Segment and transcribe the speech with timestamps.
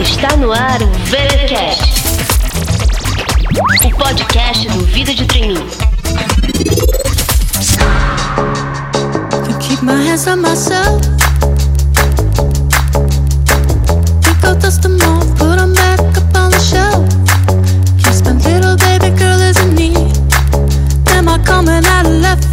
[0.00, 1.82] Está no ar o VeraCast,
[3.84, 5.64] o podcast do Vida de Treininho.
[9.60, 11.00] keep my hands on myself.
[14.22, 14.44] Back
[18.24, 19.38] the little baby girl
[21.28, 22.43] I coming out of left?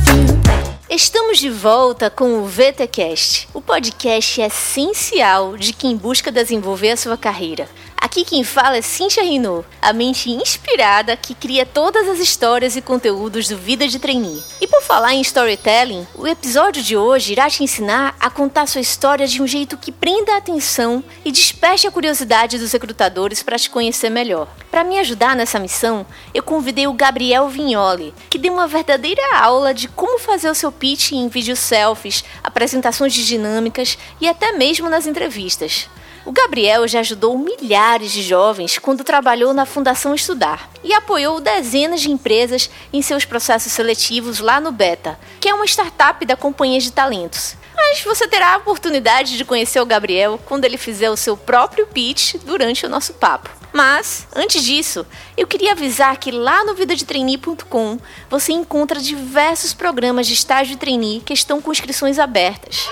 [0.93, 7.15] Estamos de volta com o VTcast, o podcast essencial de quem busca desenvolver a sua
[7.15, 7.65] carreira.
[8.11, 12.81] Aqui quem fala é Cintia Rino, a mente inspirada que cria todas as histórias e
[12.81, 14.43] conteúdos do Vida de Trainee.
[14.59, 18.81] E por falar em storytelling, o episódio de hoje irá te ensinar a contar sua
[18.81, 23.57] história de um jeito que prenda a atenção e desperte a curiosidade dos recrutadores para
[23.57, 24.49] te conhecer melhor.
[24.69, 29.73] Para me ajudar nessa missão, eu convidei o Gabriel Vignoli, que deu uma verdadeira aula
[29.73, 34.89] de como fazer o seu pitch em vídeos selfies, apresentações de dinâmicas e até mesmo
[34.89, 35.87] nas entrevistas.
[36.23, 41.99] O Gabriel já ajudou milhares de jovens quando trabalhou na Fundação Estudar e apoiou dezenas
[41.99, 46.79] de empresas em seus processos seletivos lá no Beta, que é uma startup da Companhia
[46.79, 47.55] de Talentos.
[47.75, 51.87] Mas você terá a oportunidade de conhecer o Gabriel quando ele fizer o seu próprio
[51.87, 53.49] pitch durante o nosso papo.
[53.73, 55.05] Mas, antes disso,
[55.35, 57.97] eu queria avisar que lá no vidadetrainee.com
[58.29, 62.87] você encontra diversos programas de estágio de trainee que estão com inscrições abertas.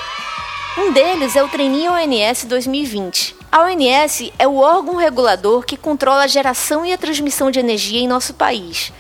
[0.80, 3.36] Um deles é o Trainee ONS 2020.
[3.52, 8.00] A ONS é o órgão regulador que controla a geração e a transmissão de energia
[8.00, 8.94] em nosso país.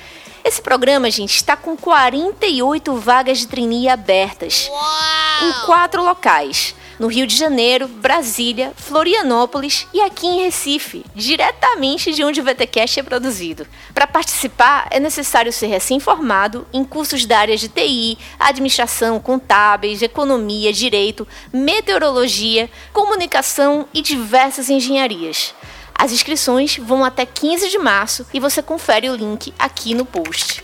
[0.44, 5.48] Esse programa, gente, está com 48 vagas de trainee abertas Uau!
[5.48, 12.24] em quatro locais: no Rio de Janeiro, Brasília, Florianópolis e aqui em Recife, diretamente de
[12.24, 13.66] onde o VTcast é produzido.
[13.94, 20.74] Para participar, é necessário ser recém-formado em cursos da área de TI, administração, contábeis, economia,
[20.74, 25.56] direito, meteorologia, comunicação e diversas engenharias.
[25.96, 30.62] As inscrições vão até 15 de março e você confere o link aqui no post.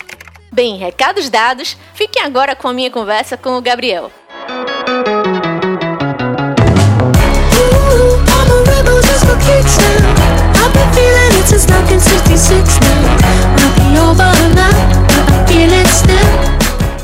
[0.52, 4.10] Bem, recados dados, fiquem agora com a minha conversa com o Gabriel.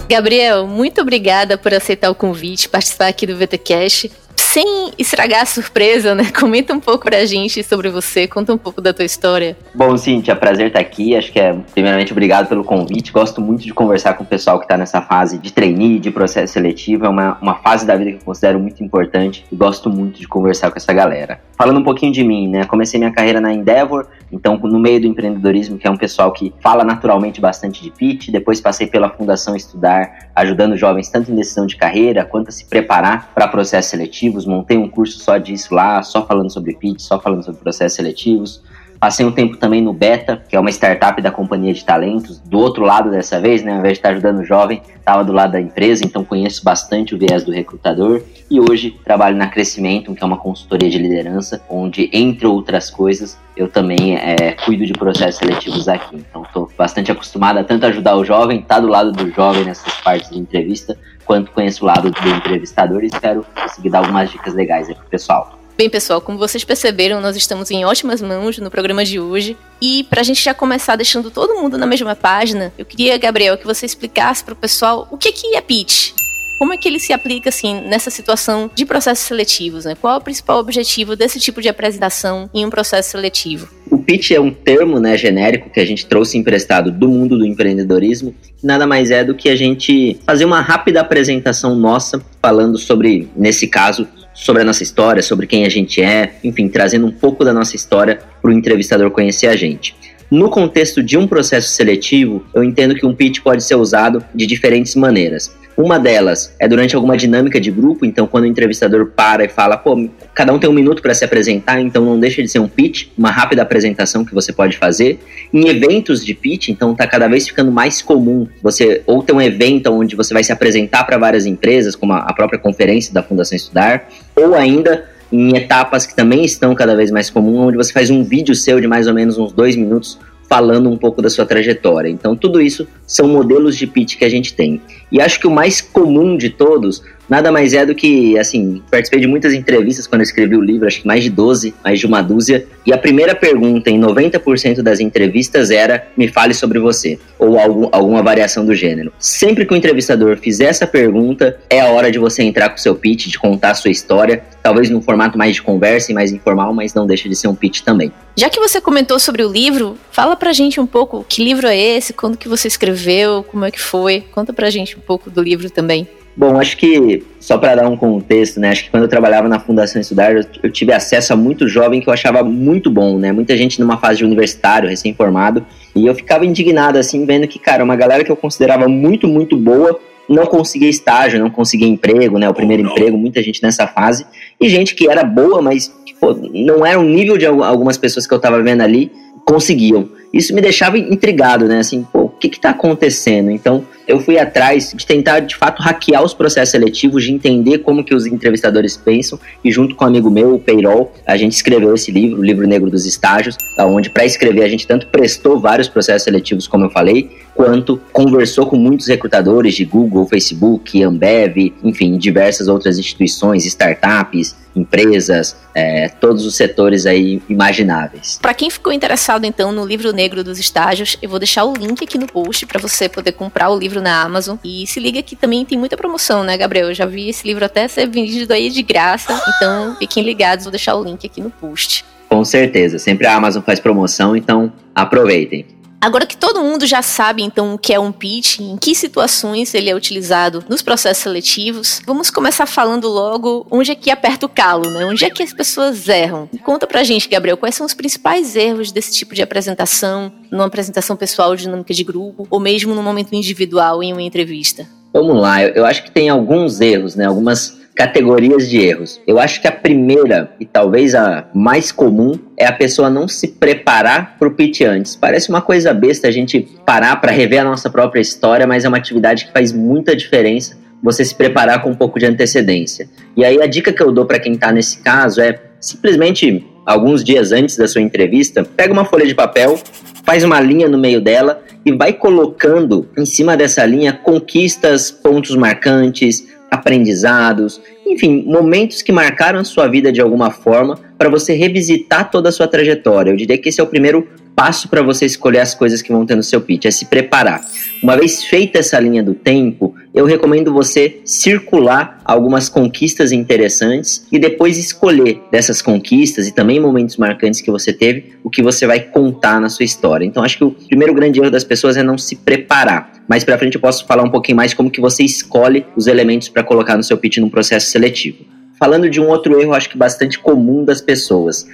[0.10, 4.12] Gabriel, muito obrigada por aceitar o convite, participar aqui do VTcast
[4.52, 6.26] sem estragar a surpresa, né?
[6.38, 9.56] Comenta um pouco pra gente sobre você, conta um pouco da tua história.
[9.74, 11.16] Bom, Cintia, prazer estar aqui.
[11.16, 13.14] Acho que é, primeiramente, obrigado pelo convite.
[13.14, 16.52] Gosto muito de conversar com o pessoal que está nessa fase de trainee, de processo
[16.52, 17.06] seletivo.
[17.06, 20.28] É uma, uma fase da vida que eu considero muito importante e gosto muito de
[20.28, 21.40] conversar com essa galera.
[21.58, 22.66] Falando um pouquinho de mim, né?
[22.66, 26.54] Comecei minha carreira na Endeavor, então no meio do empreendedorismo, que é um pessoal que
[26.60, 28.30] fala naturalmente bastante de pitch.
[28.30, 32.66] Depois passei pela Fundação Estudar, ajudando jovens tanto em decisão de carreira quanto a se
[32.66, 37.00] preparar para processos seletivos seletivos, montei um curso só disso lá, só falando sobre pitch,
[37.00, 38.62] só falando sobre processos seletivos.
[39.02, 42.60] Passei um tempo também no Beta, que é uma startup da companhia de talentos, do
[42.60, 43.72] outro lado dessa vez, né?
[43.72, 47.16] Ao invés de estar ajudando o jovem, estava do lado da empresa, então conheço bastante
[47.16, 48.22] o viés do recrutador.
[48.48, 53.40] E hoje trabalho na Crescimento, que é uma consultoria de liderança, onde, entre outras coisas,
[53.58, 56.18] eu também é, cuido de processos seletivos aqui.
[56.18, 59.64] Então estou bastante acostumado a tanto ajudar o jovem, estar tá do lado do jovem
[59.64, 60.96] nessas partes de entrevista,
[61.26, 65.08] quanto conheço o lado do entrevistador e espero conseguir dar algumas dicas legais aí pro
[65.08, 65.61] pessoal.
[65.82, 69.58] Bem, pessoal, como vocês perceberam, nós estamos em ótimas mãos no programa de hoje.
[69.82, 73.58] E para a gente já começar deixando todo mundo na mesma página, eu queria, Gabriel,
[73.58, 76.12] que você explicasse para o pessoal o que, que é pitch.
[76.60, 79.86] Como é que ele se aplica assim nessa situação de processos seletivos?
[79.86, 79.96] Né?
[80.00, 83.68] Qual é o principal objetivo desse tipo de apresentação em um processo seletivo?
[83.90, 87.44] O pitch é um termo né, genérico que a gente trouxe emprestado do mundo do
[87.44, 88.36] empreendedorismo.
[88.64, 93.68] Nada mais é do que a gente fazer uma rápida apresentação nossa, falando sobre, nesse
[93.68, 97.54] caso, sobre a nossa história, sobre quem a gente é, enfim, trazendo um pouco da
[97.54, 99.96] nossa história para o entrevistador conhecer a gente.
[100.32, 104.48] No contexto de um processo seletivo, eu entendo que um pitch pode ser usado de
[104.48, 105.54] diferentes maneiras.
[105.76, 109.76] Uma delas é durante alguma dinâmica de grupo, então quando o entrevistador para e fala,
[109.76, 112.68] pô, cada um tem um minuto para se apresentar, então não deixa de ser um
[112.70, 115.20] pitch, uma rápida apresentação que você pode fazer.
[115.54, 119.42] Em eventos de pitch, então tá cada vez ficando mais comum você ou ter um
[119.42, 123.58] evento onde você vai se apresentar para várias empresas, como a própria conferência da Fundação
[123.58, 128.10] Estudar, ou ainda em etapas que também estão cada vez mais comuns, onde você faz
[128.10, 130.20] um vídeo seu de mais ou menos uns dois minutos
[130.50, 132.10] falando um pouco da sua trajetória.
[132.10, 134.82] Então, tudo isso são modelos de pitch que a gente tem.
[135.10, 137.02] E acho que o mais comum de todos
[137.32, 141.00] nada mais é do que, assim, participei de muitas entrevistas quando escrevi o livro, acho
[141.00, 145.00] que mais de 12, mais de uma dúzia, e a primeira pergunta em 90% das
[145.00, 149.14] entrevistas era: me fale sobre você, ou algum, alguma variação do gênero.
[149.18, 152.80] Sempre que o entrevistador fizer essa pergunta, é a hora de você entrar com o
[152.80, 156.34] seu pitch, de contar a sua história, talvez num formato mais de conversa e mais
[156.34, 158.12] informal, mas não deixa de ser um pitch também.
[158.36, 161.78] Já que você comentou sobre o livro, fala pra gente um pouco que livro é
[161.78, 164.22] esse, quando que você escreveu, como é que foi.
[164.32, 166.08] Conta pra gente um pouco do livro também.
[166.36, 168.70] Bom, acho que, só para dar um contexto, né?
[168.70, 172.00] Acho que quando eu trabalhava na Fundação Estudar, eu, eu, tive acesso a muito jovem
[172.00, 173.32] que eu achava muito bom, né?
[173.32, 175.66] Muita gente numa fase de universitário, recém-formado.
[175.94, 179.58] E eu ficava indignado, assim, vendo que, cara, uma galera que eu considerava muito, muito
[179.58, 180.00] boa
[180.30, 182.48] não conseguia estágio, não conseguia emprego, né?
[182.48, 184.26] O primeiro emprego, muita gente nessa fase.
[184.60, 188.34] E gente que era boa, mas pô, não era o nível de algumas pessoas que
[188.34, 189.12] eu tava vendo ali
[189.46, 190.10] conseguiam.
[190.34, 191.80] Isso me deixava intrigado, né?
[191.80, 193.52] Assim, pô, o que que tá acontecendo?
[193.52, 198.04] Então, eu fui atrás de tentar, de fato, hackear os processos seletivos, de entender como
[198.04, 201.94] que os entrevistadores pensam, e junto com um amigo meu, o Peirol, a gente escreveu
[201.94, 205.88] esse livro, o Livro Negro dos Estágios, onde para escrever a gente tanto prestou vários
[205.88, 212.18] processos seletivos, como eu falei, quanto conversou com muitos recrutadores de Google, Facebook, Ambev, enfim,
[212.18, 218.40] diversas outras instituições, startups, empresas, é, todos os setores aí imagináveis.
[218.42, 222.04] Para quem ficou interessado então no livro negro dos estágios, eu vou deixar o link
[222.04, 224.58] aqui no post para você poder comprar o livro na Amazon.
[224.64, 226.90] E se liga que também tem muita promoção, né, Gabriel?
[226.90, 230.72] Eu já vi esse livro até ser vendido aí de graça, então fiquem ligados, vou
[230.72, 232.06] deixar o link aqui no post.
[232.30, 235.66] Com certeza, sempre a Amazon faz promoção, então aproveitem.
[236.02, 239.72] Agora que todo mundo já sabe então o que é um pitch, em que situações
[239.76, 244.50] ele é utilizado nos processos seletivos, vamos começar falando logo onde é que aperta o
[244.50, 245.06] calo, né?
[245.06, 246.50] Onde é que as pessoas erram?
[246.64, 251.16] Conta pra gente, Gabriel, quais são os principais erros desse tipo de apresentação, numa apresentação
[251.16, 254.88] pessoal dinâmica de grupo, ou mesmo no momento individual em uma entrevista?
[255.14, 257.28] Vamos lá, eu acho que tem alguns erros, né?
[257.28, 259.22] Algumas categorias de erros.
[259.28, 263.48] Eu acho que a primeira e talvez a mais comum é a pessoa não se
[263.50, 265.16] preparar para o pitch antes.
[265.16, 268.88] Parece uma coisa besta a gente parar para rever a nossa própria história, mas é
[268.88, 273.10] uma atividade que faz muita diferença você se preparar com um pouco de antecedência.
[273.36, 277.24] E aí a dica que eu dou para quem está nesse caso é simplesmente alguns
[277.24, 279.80] dias antes da sua entrevista, pega uma folha de papel,
[280.24, 285.56] faz uma linha no meio dela e vai colocando em cima dessa linha conquistas, pontos
[285.56, 292.32] marcantes, aprendizados, enfim, momentos que marcaram a sua vida de alguma forma para você revisitar
[292.32, 293.30] toda a sua trajetória.
[293.30, 294.26] Eu diria que esse é o primeiro
[294.56, 297.62] passo para você escolher as coisas que vão ter no seu pitch, é se preparar.
[298.02, 304.38] Uma vez feita essa linha do tempo, eu recomendo você circular algumas conquistas interessantes e
[304.38, 309.00] depois escolher dessas conquistas e também momentos marcantes que você teve, o que você vai
[309.00, 310.26] contar na sua história.
[310.26, 313.12] Então acho que o primeiro grande erro das pessoas é não se preparar.
[313.28, 316.50] Mais para frente eu posso falar um pouquinho mais como que você escolhe os elementos
[316.50, 318.40] para colocar no seu pitch num processo seletivo.
[318.78, 321.68] Falando de um outro erro, acho que bastante comum das pessoas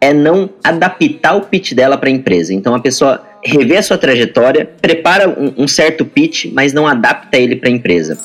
[0.00, 2.54] é não adaptar o pitch dela para a empresa.
[2.54, 7.38] Então a pessoa revê a sua trajetória, prepara um, um certo pitch, mas não adapta
[7.38, 8.18] ele para a empresa.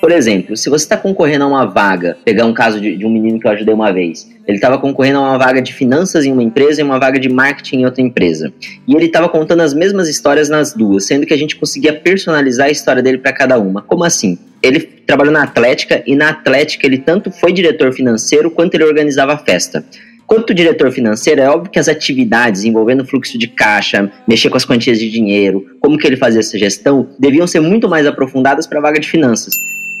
[0.00, 3.10] Por exemplo, se você está concorrendo a uma vaga, pegar um caso de, de, um
[3.10, 6.32] menino que eu ajudei uma vez, ele estava concorrendo a uma vaga de finanças em
[6.32, 8.50] uma empresa e uma vaga de marketing em outra empresa.
[8.88, 12.68] E ele estava contando as mesmas histórias nas duas, sendo que a gente conseguia personalizar
[12.68, 13.82] a história dele para cada uma.
[13.82, 14.38] Como assim?
[14.62, 19.34] Ele trabalhou na Atlética e na Atlética ele tanto foi diretor financeiro quanto ele organizava
[19.34, 19.84] a festa.
[20.30, 24.64] Quanto diretor financeiro, é óbvio que as atividades envolvendo fluxo de caixa, mexer com as
[24.64, 28.78] quantias de dinheiro, como que ele fazia essa gestão, deviam ser muito mais aprofundadas para
[28.78, 29.52] a vaga de finanças.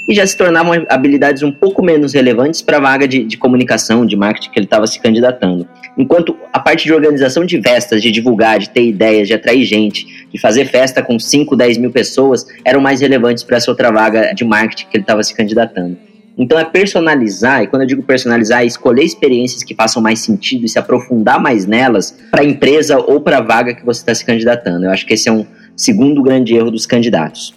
[0.08, 4.06] E já se tornavam habilidades um pouco menos relevantes para a vaga de, de comunicação,
[4.06, 5.66] de marketing que ele estava se candidatando.
[5.98, 10.06] Enquanto a parte de organização de festas, de divulgar, de ter ideias, de atrair gente,
[10.32, 14.32] de fazer festa com 5, 10 mil pessoas, eram mais relevantes para essa outra vaga
[14.32, 16.09] de marketing que ele estava se candidatando.
[16.40, 20.64] Então é personalizar, e quando eu digo personalizar, é escolher experiências que façam mais sentido
[20.64, 24.14] e se aprofundar mais nelas para a empresa ou para a vaga que você está
[24.14, 24.86] se candidatando.
[24.86, 25.44] Eu acho que esse é um
[25.76, 27.52] segundo grande erro dos candidatos.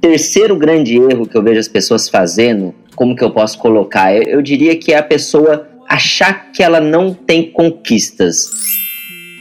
[0.00, 4.12] Terceiro grande erro que eu vejo as pessoas fazendo, como que eu posso colocar?
[4.12, 8.50] Eu, eu diria que é a pessoa achar que ela não tem conquistas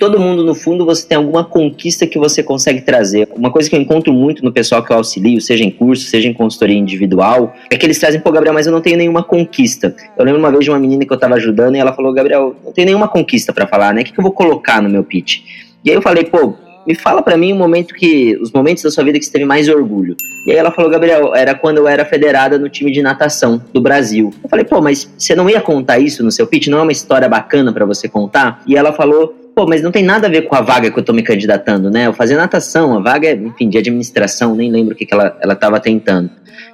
[0.04, 3.26] todo mundo, no fundo, você tem alguma conquista que você consegue trazer.
[3.34, 6.28] Uma coisa que eu encontro muito no pessoal que eu auxilio, seja em curso, seja
[6.28, 9.96] em consultoria individual, é que eles trazem, pô, Gabriel, mas eu não tenho nenhuma conquista.
[10.18, 12.54] Eu lembro uma vez de uma menina que eu tava ajudando e ela falou, Gabriel,
[12.66, 14.02] não tenho nenhuma conquista para falar, né?
[14.02, 15.40] O que, que eu vou colocar no meu pitch?
[15.86, 16.54] E aí eu falei, pô,
[16.86, 19.46] me fala para mim um momento que os momentos da sua vida que você teve
[19.46, 20.18] mais orgulho.
[20.46, 23.80] E aí ela falou, Gabriel, era quando eu era federada no time de natação do
[23.80, 24.34] Brasil.
[24.44, 26.68] Eu falei, pô, mas você não ia contar isso no seu pitch?
[26.68, 28.62] Não é uma história bacana para você contar?
[28.68, 31.04] E ela falou, pô, mas não tem nada a ver com a vaga que eu
[31.04, 32.08] tô me candidatando, né?
[32.08, 35.38] Eu fazia natação, a vaga é, enfim, de administração, nem lembro o que, que ela,
[35.42, 36.30] ela tava tentando.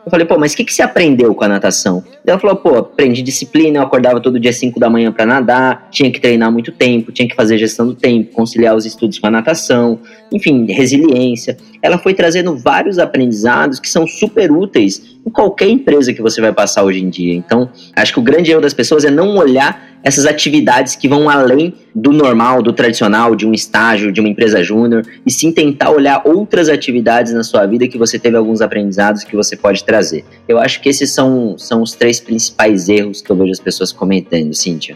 [0.06, 2.04] Eu falei, pô, mas o que, que você aprendeu com a natação?
[2.26, 6.12] Ela falou, pô, aprendi disciplina, eu acordava todo dia 5 da manhã para nadar, tinha
[6.12, 9.32] que treinar muito tempo, tinha que fazer gestão do tempo, conciliar os estudos com a
[9.32, 10.00] natação,
[10.32, 11.58] enfim, resiliência.
[11.82, 16.52] Ela foi trazendo vários aprendizados que são super úteis em qualquer empresa que você vai
[16.52, 17.34] passar hoje em dia.
[17.34, 21.30] Então, acho que o grande erro das pessoas é não olhar essas atividades que vão
[21.30, 25.92] além do normal, do tradicional, de um estágio, de uma empresa júnior, e sim tentar
[25.92, 30.24] olhar outras atividades na sua vida que você teve alguns aprendizados que você pode trazer.
[30.48, 33.92] Eu acho que esses são, são os três principais erros que eu vejo as pessoas
[33.92, 34.96] cometendo, Cíntia.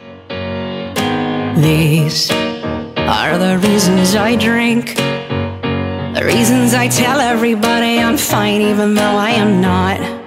[1.62, 2.32] These
[2.98, 4.96] are the reasons I drink.
[6.14, 10.23] The reasons I tell everybody I'm fine even though I am not.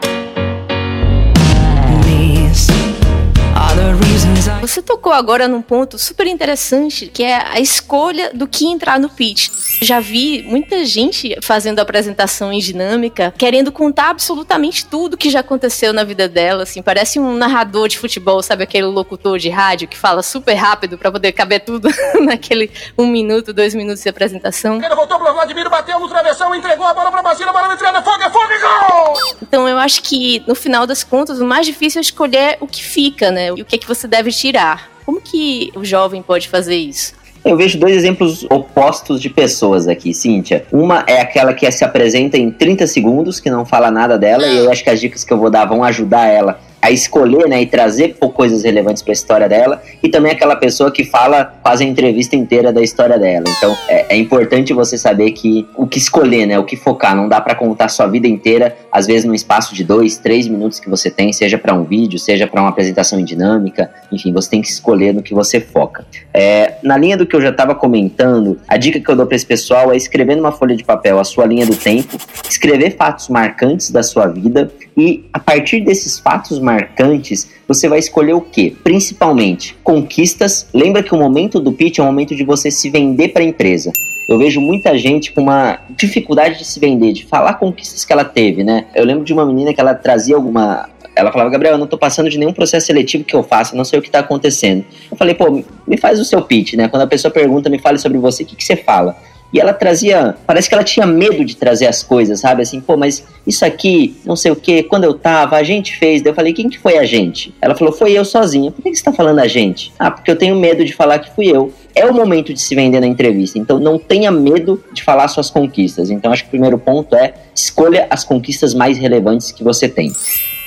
[4.66, 9.08] Você tocou agora num ponto super interessante, que é a escolha do que entrar no
[9.08, 9.48] pitch.
[9.80, 15.92] Já vi muita gente fazendo apresentação em dinâmica, querendo contar absolutamente tudo que já aconteceu
[15.92, 19.96] na vida dela, assim, parece um narrador de futebol, sabe aquele locutor de rádio que
[19.96, 21.88] fala super rápido para poder caber tudo
[22.26, 22.68] naquele
[22.98, 24.82] um minuto, dois minutos de apresentação.
[24.82, 28.20] Ele voltou pro Vladimir, bateu no travessão, entregou a bola pra a bola entrando, fogo,
[28.20, 29.36] é e gol!
[29.40, 32.82] Então eu acho que no final das contas o mais difícil é escolher o que
[32.82, 33.48] fica, né?
[33.48, 34.55] E o que é que você deve tirar.
[35.04, 37.14] Como que o jovem pode fazer isso?
[37.44, 40.66] Eu vejo dois exemplos opostos de pessoas aqui, Cíntia.
[40.72, 44.56] Uma é aquela que se apresenta em 30 segundos, que não fala nada dela, e
[44.56, 47.62] eu acho que as dicas que eu vou dar vão ajudar ela a escolher, né,
[47.62, 51.84] e trazer coisas relevantes para a história dela, e também aquela pessoa que fala quase
[51.84, 53.44] a entrevista inteira da história dela.
[53.56, 57.28] Então, é, é importante você saber que o que escolher, né, o que focar, não
[57.28, 60.88] dá para contar sua vida inteira, às vezes num espaço de dois, três minutos que
[60.88, 64.60] você tem, seja para um vídeo, seja para uma apresentação em dinâmica, enfim, você tem
[64.62, 66.04] que escolher no que você foca.
[66.32, 69.36] É, na linha do que eu já estava comentando, a dica que eu dou para
[69.36, 72.16] esse pessoal é escrever numa folha de papel a sua linha do tempo,
[72.48, 78.34] escrever fatos marcantes da sua vida e a partir desses fatos marcantes, você vai escolher
[78.34, 78.70] o que?
[78.70, 80.66] Principalmente conquistas.
[80.74, 83.46] Lembra que o momento do pitch é o momento de você se vender para a
[83.46, 83.92] empresa.
[84.28, 88.24] Eu vejo muita gente com uma dificuldade de se vender, de falar conquistas que ela
[88.24, 88.86] teve, né?
[88.92, 91.96] Eu lembro de uma menina que ela trazia alguma ela falava, Gabriel, eu não tô
[91.96, 94.84] passando de nenhum processo seletivo que eu faça, não sei o que tá acontecendo.
[95.10, 96.88] Eu falei, pô, me faz o seu pitch, né?
[96.88, 99.16] Quando a pessoa pergunta, me fale sobre você, o que, que você fala?
[99.52, 102.62] E ela trazia, parece que ela tinha medo de trazer as coisas, sabe?
[102.62, 106.20] Assim, pô, mas isso aqui, não sei o que, quando eu tava, a gente fez.
[106.20, 107.54] Daí eu falei, quem que foi a gente?
[107.60, 108.70] Ela falou, foi eu sozinha.
[108.70, 109.92] Por que, que você tá falando a gente?
[109.98, 111.72] Ah, porque eu tenho medo de falar que fui eu.
[111.94, 115.48] É o momento de se vender na entrevista, então não tenha medo de falar suas
[115.48, 116.10] conquistas.
[116.10, 120.12] Então acho que o primeiro ponto é escolha as conquistas mais relevantes que você tem.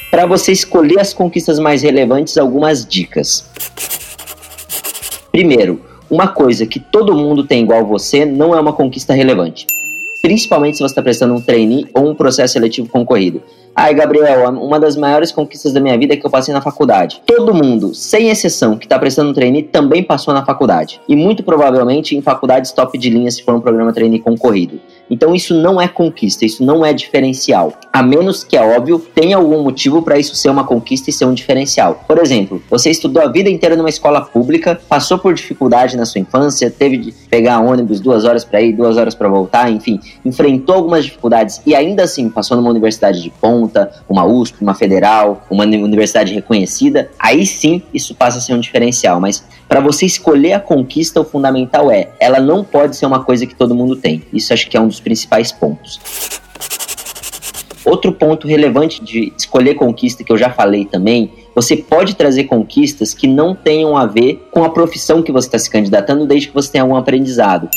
[0.10, 3.46] Para você escolher as conquistas mais relevantes, algumas dicas.
[5.32, 9.68] Primeiro, uma coisa que todo mundo tem igual você não é uma conquista relevante.
[10.22, 13.42] Principalmente se você está prestando um trainee ou um processo seletivo concorrido.
[13.74, 17.22] Ai, Gabriel, uma das maiores conquistas da minha vida é que eu passei na faculdade.
[17.26, 21.00] Todo mundo, sem exceção, que está prestando um trainee também passou na faculdade.
[21.08, 24.82] E muito provavelmente em faculdades top de linha se for um programa trainee concorrido.
[25.10, 27.74] Então isso não é conquista, isso não é diferencial.
[27.92, 31.26] A menos que, é óbvio, tenha algum motivo para isso ser uma conquista e ser
[31.26, 32.04] um diferencial.
[32.08, 36.22] Por exemplo, você estudou a vida inteira numa escola pública, passou por dificuldade na sua
[36.22, 40.76] infância, teve de pegar ônibus duas horas para ir, duas horas para voltar, enfim, enfrentou
[40.76, 45.64] algumas dificuldades e ainda assim passou numa universidade de ponta, uma USP, uma federal, uma
[45.64, 49.20] universidade reconhecida, aí sim isso passa a ser um diferencial.
[49.20, 53.46] Mas para você escolher a conquista, o fundamental é, ela não pode ser uma coisa
[53.46, 54.24] que todo mundo tem.
[54.34, 56.00] Isso acho que é um dos principais pontos.
[57.86, 63.14] Outro ponto relevante de escolher conquista que eu já falei também, você pode trazer conquistas
[63.14, 66.54] que não tenham a ver com a profissão que você está se candidatando, desde que
[66.54, 67.70] você tenha algum aprendizado.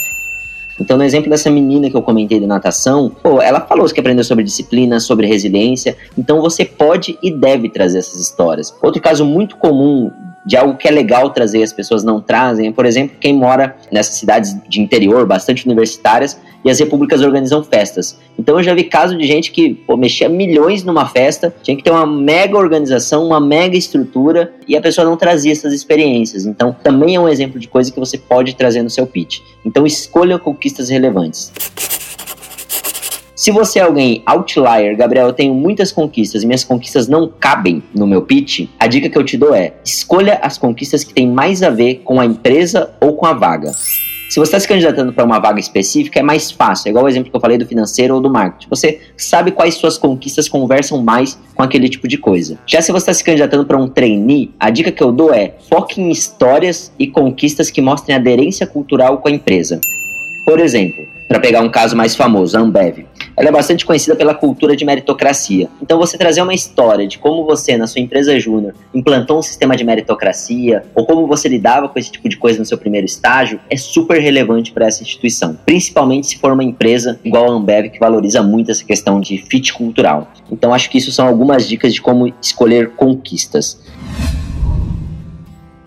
[0.80, 4.24] Então, no exemplo dessa menina que eu comentei de natação, pô, ela falou que aprendeu
[4.24, 5.94] sobre disciplina, sobre resiliência.
[6.16, 8.74] Então, você pode e deve trazer essas histórias.
[8.82, 10.10] Outro caso muito comum
[10.44, 12.72] de algo que é legal trazer as pessoas não trazem.
[12.72, 18.18] Por exemplo, quem mora nessas cidades de interior, bastante universitárias, e as repúblicas organizam festas.
[18.38, 21.82] Então eu já vi caso de gente que pô, mexia milhões numa festa, tinha que
[21.82, 26.46] ter uma mega organização, uma mega estrutura, e a pessoa não trazia essas experiências.
[26.46, 29.40] Então também é um exemplo de coisa que você pode trazer no seu pitch.
[29.64, 31.52] Então escolha conquistas relevantes.
[33.42, 37.82] Se você é alguém outlier, Gabriel, eu tenho muitas conquistas e minhas conquistas não cabem
[37.92, 41.26] no meu pitch, a dica que eu te dou é: escolha as conquistas que têm
[41.26, 43.72] mais a ver com a empresa ou com a vaga.
[44.30, 46.86] Se você está se candidatando para uma vaga específica, é mais fácil.
[46.86, 48.68] É igual o exemplo que eu falei do financeiro ou do marketing.
[48.70, 52.56] Você sabe quais suas conquistas conversam mais com aquele tipo de coisa.
[52.64, 55.54] Já se você está se candidatando para um trainee, a dica que eu dou é
[55.68, 59.80] foque em histórias e conquistas que mostrem aderência cultural com a empresa.
[60.46, 64.34] Por exemplo, para pegar um caso mais famoso, a Ambev ela é bastante conhecida pela
[64.34, 65.68] cultura de meritocracia.
[65.80, 69.76] Então, você trazer uma história de como você, na sua empresa júnior, implantou um sistema
[69.76, 73.60] de meritocracia, ou como você lidava com esse tipo de coisa no seu primeiro estágio,
[73.70, 75.58] é super relevante para essa instituição.
[75.64, 79.72] Principalmente se for uma empresa igual a Ambev, que valoriza muito essa questão de fit
[79.72, 80.30] cultural.
[80.50, 83.80] Então, acho que isso são algumas dicas de como escolher conquistas.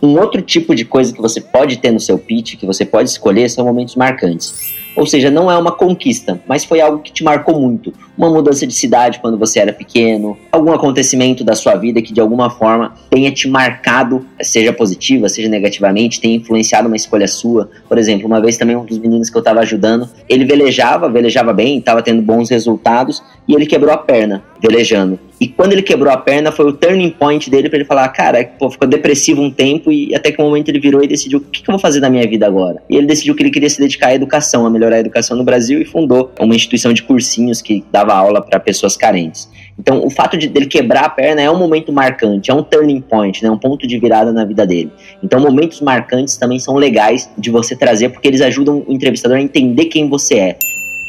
[0.02, 3.10] Um outro tipo de coisa que você pode ter no seu pitch, que você pode
[3.10, 4.75] escolher, são momentos marcantes.
[4.96, 7.94] Ou seja, não é uma conquista, mas foi algo que te marcou muito.
[8.18, 12.22] Uma mudança de cidade quando você era pequeno, algum acontecimento da sua vida que de
[12.22, 17.70] alguma forma tenha te marcado, seja positiva, seja negativamente, tenha influenciado uma escolha sua.
[17.90, 21.52] Por exemplo, uma vez também um dos meninos que eu estava ajudando, ele velejava, velejava
[21.52, 25.20] bem, estava tendo bons resultados e ele quebrou a perna velejando.
[25.40, 28.44] E quando ele quebrou a perna, foi o turning point dele para ele falar: Cara,
[28.58, 31.42] pô, ficou depressivo um tempo e até que um momento ele virou e decidiu: O
[31.42, 32.82] que, que eu vou fazer da minha vida agora?
[32.90, 35.44] E ele decidiu que ele queria se dedicar à educação, a melhorar a educação no
[35.44, 39.50] Brasil e fundou uma instituição de cursinhos que dava aula para pessoas carentes.
[39.78, 43.02] Então, o fato de ele quebrar a perna é um momento marcante, é um turning
[43.02, 44.90] point, né, um ponto de virada na vida dele.
[45.22, 49.42] Então, momentos marcantes também são legais de você trazer, porque eles ajudam o entrevistador a
[49.42, 50.58] entender quem você é.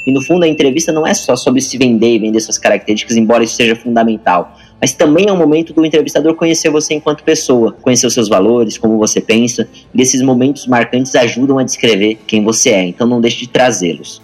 [0.07, 3.17] E no fundo a entrevista não é só sobre se vender e vender suas características,
[3.17, 4.57] embora isso seja fundamental.
[4.81, 8.79] Mas também é um momento do entrevistador conhecer você enquanto pessoa, conhecer os seus valores,
[8.79, 9.69] como você pensa.
[9.93, 14.23] E esses momentos marcantes ajudam a descrever quem você é, então não deixe de trazê-los.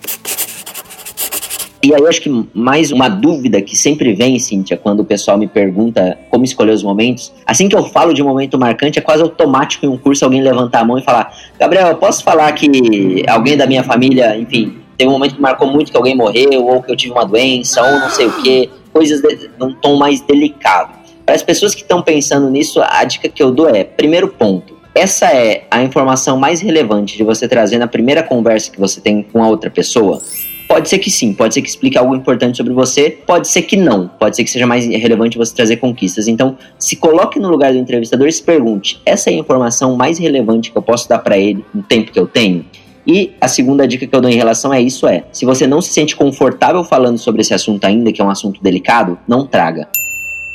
[1.85, 5.37] E aí eu acho que mais uma dúvida que sempre vem, Cíntia, quando o pessoal
[5.37, 7.33] me pergunta como escolher os momentos.
[7.45, 10.83] Assim que eu falo de momento marcante, é quase automático em um curso alguém levantar
[10.83, 15.09] a mão e falar: Gabriel, eu posso falar que alguém da minha família, enfim, teve
[15.09, 17.99] um momento que marcou muito que alguém morreu, ou que eu tive uma doença, ou
[17.99, 20.97] não sei o quê, coisas de, num tom mais delicado.
[21.27, 24.77] Para as pessoas que estão pensando nisso, a dica que eu dou é: primeiro ponto,
[24.95, 29.23] essa é a informação mais relevante de você trazer na primeira conversa que você tem
[29.23, 30.21] com a outra pessoa?
[30.69, 33.77] Pode ser que sim, pode ser que explique algo importante sobre você, pode ser que
[33.77, 36.29] não, pode ser que seja mais relevante você trazer conquistas.
[36.29, 40.19] Então, se coloque no lugar do entrevistador e se pergunte: essa é a informação mais
[40.19, 42.65] relevante que eu posso dar para ele no tempo que eu tenho?
[43.07, 45.81] E a segunda dica que eu dou em relação a isso é: se você não
[45.81, 49.89] se sente confortável falando sobre esse assunto ainda, que é um assunto delicado, não traga.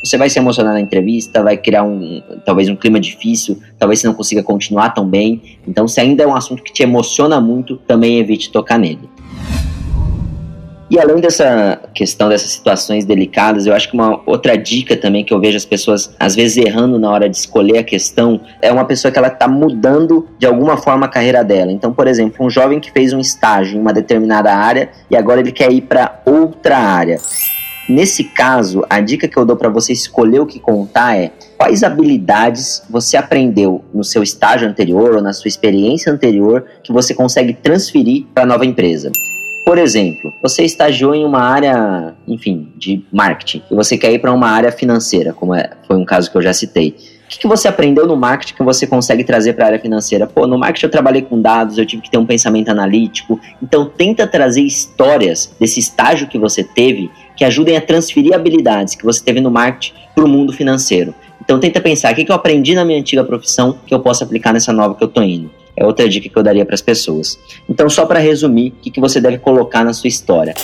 [0.04, 4.08] Você vai se emocionar na entrevista, vai criar um talvez um clima difícil, talvez você
[4.08, 5.42] não consiga continuar tão bem.
[5.68, 9.10] Então, se ainda é um assunto que te emociona muito, também evite tocar nele.
[10.90, 15.34] E além dessa questão dessas situações delicadas, eu acho que uma outra dica também que
[15.34, 18.86] eu vejo as pessoas às vezes errando na hora de escolher a questão é uma
[18.86, 21.74] pessoa que ela está mudando de alguma forma a carreira dela.
[21.74, 25.42] Então, por exemplo, um jovem que fez um estágio em uma determinada área e agora
[25.42, 27.20] ele quer ir para outra área.
[27.90, 31.84] Nesse caso, a dica que eu dou para você escolher o que contar é quais
[31.84, 37.54] habilidades você aprendeu no seu estágio anterior ou na sua experiência anterior que você consegue
[37.54, 39.10] transferir para a nova empresa.
[39.68, 44.32] Por exemplo, você estagiou em uma área, enfim, de marketing e você quer ir para
[44.32, 46.96] uma área financeira, como é, foi um caso que eu já citei.
[47.26, 50.26] O que, que você aprendeu no marketing que você consegue trazer para a área financeira?
[50.26, 53.42] Pô, no marketing eu trabalhei com dados, eu tive que ter um pensamento analítico.
[53.62, 59.04] Então, tenta trazer histórias desse estágio que você teve que ajudem a transferir habilidades que
[59.04, 61.14] você teve no marketing para o mundo financeiro.
[61.42, 64.24] Então, tenta pensar o que, que eu aprendi na minha antiga profissão que eu posso
[64.24, 65.52] aplicar nessa nova que eu estou indo.
[65.78, 67.38] É outra dica que eu daria para as pessoas.
[67.70, 70.56] Então, só para resumir, o que, que você deve colocar na sua história?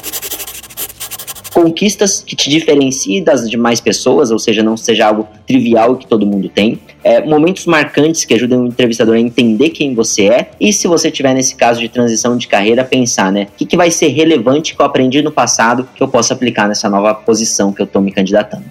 [1.54, 6.26] Conquistas que te diferenciem das demais pessoas, ou seja, não seja algo trivial que todo
[6.26, 6.80] mundo tem.
[7.04, 10.50] É, momentos marcantes que ajudem o entrevistador a entender quem você é.
[10.60, 13.50] E se você tiver nesse caso de transição de carreira, pensar, né?
[13.54, 16.68] O que, que vai ser relevante que eu aprendi no passado que eu possa aplicar
[16.68, 18.66] nessa nova posição que eu estou me candidatando.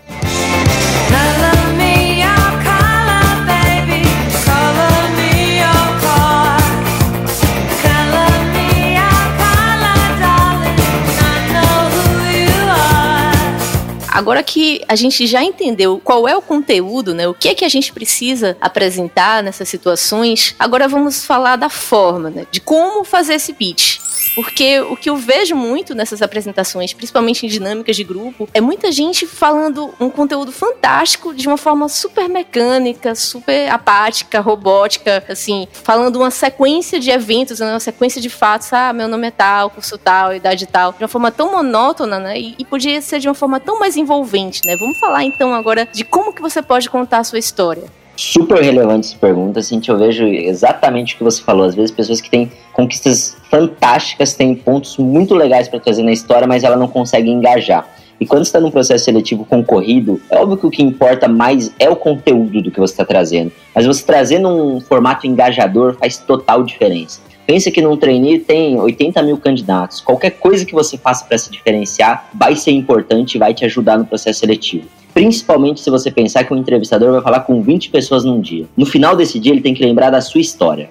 [14.12, 17.64] Agora que a gente já entendeu qual é o conteúdo, né, o que é que
[17.64, 23.34] a gente precisa apresentar nessas situações, agora vamos falar da forma, né, de como fazer
[23.34, 23.98] esse pitch.
[24.34, 28.90] Porque o que eu vejo muito nessas apresentações, principalmente em dinâmicas de grupo, é muita
[28.90, 36.16] gente falando um conteúdo fantástico de uma forma super mecânica, super apática, robótica, assim, falando
[36.16, 39.98] uma sequência de eventos, né, uma sequência de fatos, ah, meu nome é tal, curso
[39.98, 42.38] tal, idade tal, de uma forma tão monótona, né?
[42.38, 44.76] E, e podia ser de uma forma tão mais envolvente, né?
[44.76, 47.84] Vamos falar então agora de como que você pode contar a sua história.
[48.16, 51.64] super relevante essa pergunta, assim, eu vejo exatamente o que você falou.
[51.64, 56.46] Às vezes pessoas que têm conquistas fantásticas, têm pontos muito legais para trazer na história,
[56.46, 57.86] mas ela não consegue engajar.
[58.20, 61.90] E quando está num processo seletivo concorrido, é óbvio que o que importa mais é
[61.90, 63.50] o conteúdo do que você está trazendo.
[63.74, 67.20] Mas você trazendo um formato engajador faz total diferença.
[67.46, 70.00] Pensa que num trainee tem 80 mil candidatos.
[70.00, 73.98] Qualquer coisa que você faça para se diferenciar vai ser importante e vai te ajudar
[73.98, 74.86] no processo seletivo.
[75.12, 78.66] Principalmente se você pensar que um entrevistador vai falar com 20 pessoas num dia.
[78.76, 80.88] No final desse dia, ele tem que lembrar da sua história.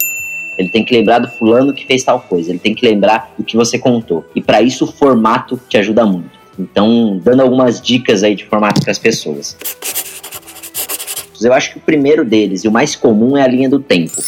[0.57, 2.51] Ele tem que lembrar do fulano que fez tal coisa.
[2.51, 4.23] Ele tem que lembrar do que você contou.
[4.35, 6.39] E para isso, o formato te ajuda muito.
[6.59, 9.57] Então, dando algumas dicas aí de formato para as pessoas.
[11.41, 14.21] Eu acho que o primeiro deles e o mais comum é a linha do tempo.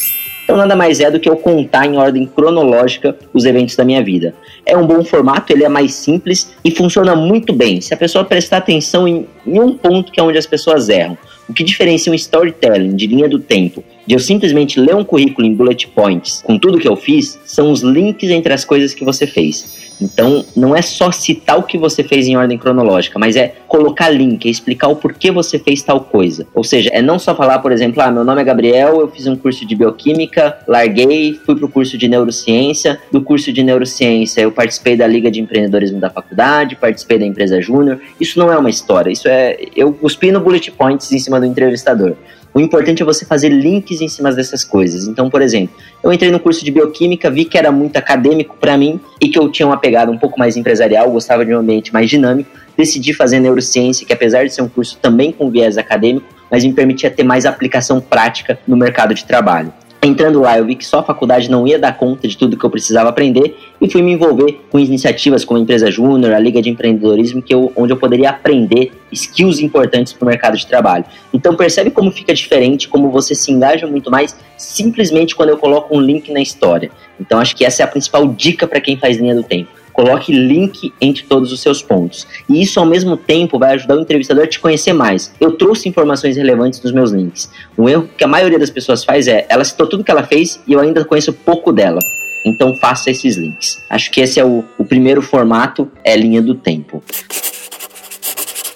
[0.43, 4.03] Então nada mais é do que eu contar em ordem cronológica os eventos da minha
[4.03, 4.35] vida.
[4.65, 7.79] É um bom formato, ele é mais simples e funciona muito bem.
[7.79, 11.17] Se a pessoa prestar atenção em, em um ponto que é onde as pessoas erram.
[11.47, 15.47] O que diferencia um storytelling de linha do tempo de eu simplesmente ler um currículo
[15.47, 19.05] em bullet points com tudo que eu fiz são os links entre as coisas que
[19.05, 19.82] você fez.
[20.01, 24.09] Então, não é só citar o que você fez em ordem cronológica, mas é colocar
[24.09, 26.45] link, é explicar o porquê você fez tal coisa.
[26.53, 29.27] Ou seja, é não só falar, por exemplo, ah, meu nome é Gabriel, eu fiz
[29.27, 32.99] um curso de bioquímica, larguei, fui pro curso de neurociência.
[33.11, 37.61] Do curso de neurociência, eu participei da Liga de Empreendedorismo da faculdade, participei da empresa
[37.61, 37.99] Júnior.
[38.19, 41.45] Isso não é uma história, isso é eu cuspi no bullet points em cima do
[41.45, 42.15] entrevistador.
[42.53, 45.07] O importante é você fazer links em cima dessas coisas.
[45.07, 48.77] Então, por exemplo, eu entrei no curso de bioquímica, vi que era muito acadêmico para
[48.77, 51.91] mim e que eu tinha uma pegada um pouco mais empresarial, gostava de um ambiente
[51.91, 52.49] mais dinâmico.
[52.77, 56.73] Decidi fazer neurociência, que apesar de ser um curso também com viés acadêmico, mas me
[56.73, 59.73] permitia ter mais aplicação prática no mercado de trabalho.
[60.05, 62.65] Entrando lá, eu vi que só a faculdade não ia dar conta de tudo que
[62.65, 66.61] eu precisava aprender e fui me envolver com iniciativas como a Empresa Júnior, a Liga
[66.61, 71.05] de Empreendedorismo, que eu, onde eu poderia aprender skills importantes para o mercado de trabalho.
[71.33, 75.95] Então percebe como fica diferente, como você se engaja muito mais simplesmente quando eu coloco
[75.95, 76.91] um link na história.
[77.17, 80.33] Então acho que essa é a principal dica para quem faz linha do tempo Coloque
[80.33, 82.27] link entre todos os seus pontos.
[82.49, 85.33] E isso, ao mesmo tempo, vai ajudar o entrevistador a te conhecer mais.
[85.39, 87.49] Eu trouxe informações relevantes nos meus links.
[87.77, 90.59] Um erro que a maioria das pessoas faz é, ela citou tudo que ela fez
[90.67, 91.99] e eu ainda conheço pouco dela.
[92.45, 93.81] Então faça esses links.
[93.89, 97.01] Acho que esse é o, o primeiro formato, é linha do tempo.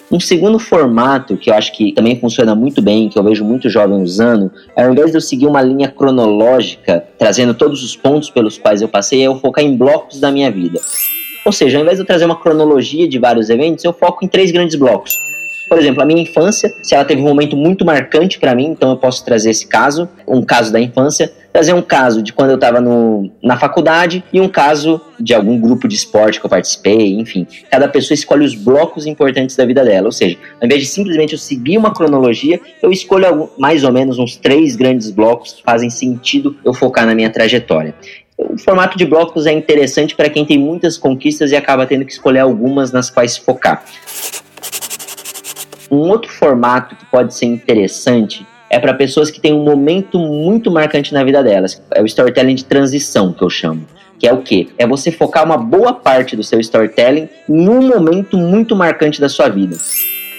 [0.10, 3.70] Um segundo formato que eu acho que também funciona muito bem, que eu vejo muito
[3.70, 8.30] jovem usando, é ao invés de eu seguir uma linha cronológica, trazendo todos os pontos
[8.30, 10.80] pelos quais eu passei, é eu focar em blocos da minha vida.
[11.46, 14.30] Ou seja, ao invés de eu trazer uma cronologia de vários eventos, eu foco em
[14.30, 15.27] três grandes blocos.
[15.68, 18.92] Por exemplo, a minha infância, se ela teve um momento muito marcante para mim, então
[18.92, 22.56] eu posso trazer esse caso, um caso da infância, trazer um caso de quando eu
[22.56, 22.80] estava
[23.42, 27.46] na faculdade e um caso de algum grupo de esporte que eu participei, enfim.
[27.70, 31.34] Cada pessoa escolhe os blocos importantes da vida dela, ou seja, ao invés de simplesmente
[31.34, 35.90] eu seguir uma cronologia, eu escolho mais ou menos uns três grandes blocos que fazem
[35.90, 37.96] sentido eu focar na minha trajetória.
[38.38, 42.12] O formato de blocos é interessante para quem tem muitas conquistas e acaba tendo que
[42.12, 43.84] escolher algumas nas quais focar.
[45.89, 50.69] Um outro formato que pode ser interessante é para pessoas que têm um momento muito
[50.69, 51.82] marcante na vida delas.
[51.93, 53.86] É o storytelling de transição que eu chamo.
[54.19, 54.67] Que é o quê?
[54.78, 59.47] É você focar uma boa parte do seu storytelling num momento muito marcante da sua
[59.47, 59.78] vida.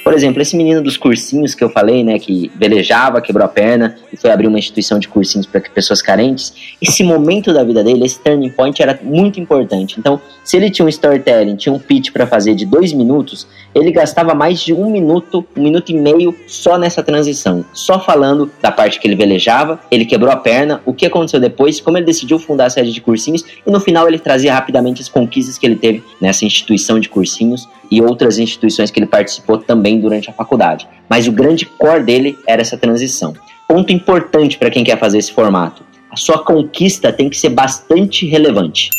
[0.09, 3.95] Por exemplo, esse menino dos cursinhos que eu falei, né, que velejava, quebrou a perna
[4.11, 8.07] e foi abrir uma instituição de cursinhos para pessoas carentes, esse momento da vida dele,
[8.07, 10.01] esse turning point era muito importante.
[10.01, 13.93] Então, se ele tinha um storytelling, tinha um pitch para fazer de dois minutos, ele
[13.93, 18.73] gastava mais de um minuto, um minuto e meio só nessa transição, só falando da
[18.73, 22.39] parte que ele velejava, ele quebrou a perna, o que aconteceu depois, como ele decidiu
[22.39, 25.77] fundar a sede de cursinhos e no final ele trazia rapidamente as conquistas que ele
[25.77, 30.89] teve nessa instituição de cursinhos e outras instituições que ele participou também durante a faculdade.
[31.09, 33.35] Mas o grande core dele era essa transição.
[33.69, 38.27] Ponto importante para quem quer fazer esse formato: a sua conquista tem que ser bastante
[38.27, 38.91] relevante.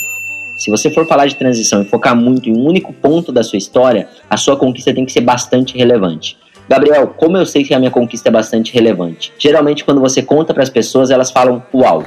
[0.58, 3.58] Se você for falar de transição e focar muito em um único ponto da sua
[3.58, 6.38] história, a sua conquista tem que ser bastante relevante.
[6.68, 9.34] Gabriel, como eu sei que a minha conquista é bastante relevante?
[9.40, 12.04] Geralmente, quando você conta para as pessoas, elas falam uau.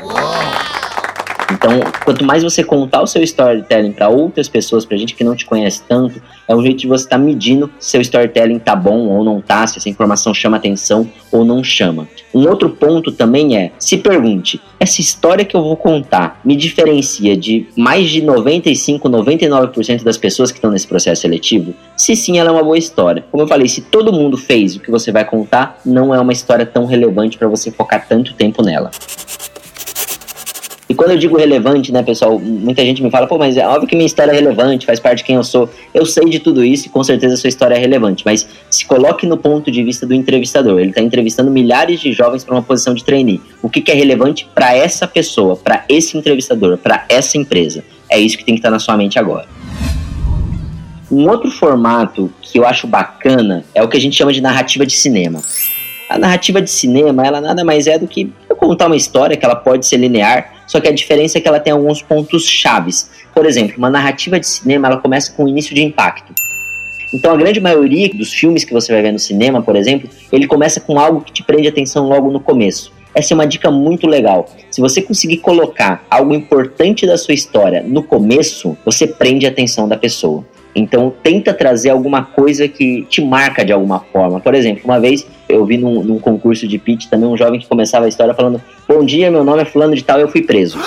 [1.53, 5.37] Então, quanto mais você contar o seu storytelling para outras pessoas, para gente que não
[5.37, 8.75] te conhece tanto, é um jeito de você estar tá medindo se seu storytelling tá
[8.75, 12.09] bom ou não tá, se essa informação chama atenção ou não chama.
[12.35, 17.37] Um outro ponto também é, se pergunte, essa história que eu vou contar me diferencia
[17.37, 21.75] de mais de 95, 99% das pessoas que estão nesse processo seletivo?
[21.97, 23.25] Se sim, ela é uma boa história.
[23.31, 26.33] Como eu falei, se todo mundo fez o que você vai contar, não é uma
[26.33, 28.91] história tão relevante para você focar tanto tempo nela.
[30.89, 33.89] E quando eu digo relevante, né, pessoal, muita gente me fala, pô, mas é óbvio
[33.89, 35.71] que minha história é relevante, faz parte de quem eu sou.
[35.95, 39.27] Eu sei de tudo isso e com certeza sua história é relevante, mas se coloque
[39.27, 40.81] no ponto de vista do entrevistador.
[40.81, 43.41] Ele está entrevistando milhares de jovens para uma posição de trainee.
[43.63, 47.85] O que, que é relevante para essa pessoa, para esse entrevistador, para essa empresa?
[48.11, 49.47] É isso que tem que estar tá na sua mente agora.
[51.11, 54.85] Um outro formato que eu acho bacana é o que a gente chama de narrativa
[54.85, 55.43] de cinema.
[56.13, 59.57] A narrativa de cinema, ela nada mais é do que contar uma história que ela
[59.57, 63.11] pode ser linear, só que a diferença é que ela tem alguns pontos chaves.
[63.35, 66.35] Por exemplo, uma narrativa de cinema, ela começa com o início de impacto.
[67.15, 70.47] Então, a grande maioria dos filmes que você vai ver no cinema, por exemplo, ele
[70.47, 72.93] começa com algo que te prende atenção logo no começo.
[73.15, 74.47] Essa é uma dica muito legal.
[74.71, 79.89] Se você conseguir colocar algo importante da sua história no começo, você prende a atenção
[79.89, 80.45] da pessoa.
[80.75, 84.41] Então tenta trazer alguma coisa que te marca de alguma forma.
[84.41, 87.67] Por exemplo, uma vez eu vi num, num, concurso de pitch também um jovem que
[87.67, 90.79] começava a história falando: Bom dia, meu nome é Fulano de Tal eu fui preso.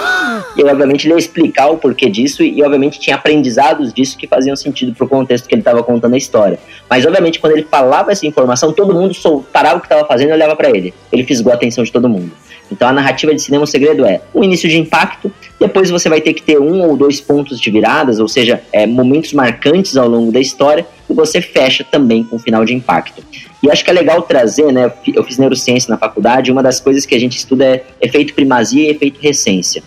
[0.58, 4.26] E eu, obviamente, ele ia explicar o porquê disso e, obviamente, tinha aprendizados disso que
[4.26, 6.58] faziam sentido pro contexto que ele estava contando a história.
[6.90, 9.14] Mas, obviamente, quando ele falava essa informação, todo mundo
[9.52, 10.94] parava o que estava fazendo e olhava para ele.
[11.12, 12.32] Ele fisgou a atenção de todo mundo.
[12.72, 16.20] Então a narrativa de cinema, o segredo é o início de impacto, depois você vai
[16.20, 20.08] ter que ter um ou dois pontos de viradas, ou seja, é, momentos marcantes ao
[20.08, 23.24] longo da história, e você fecha também com um final de impacto.
[23.66, 24.94] E acho que é legal trazer, né?
[25.12, 28.84] Eu fiz neurociência na faculdade, uma das coisas que a gente estuda é efeito primazia
[28.84, 29.82] e efeito recência.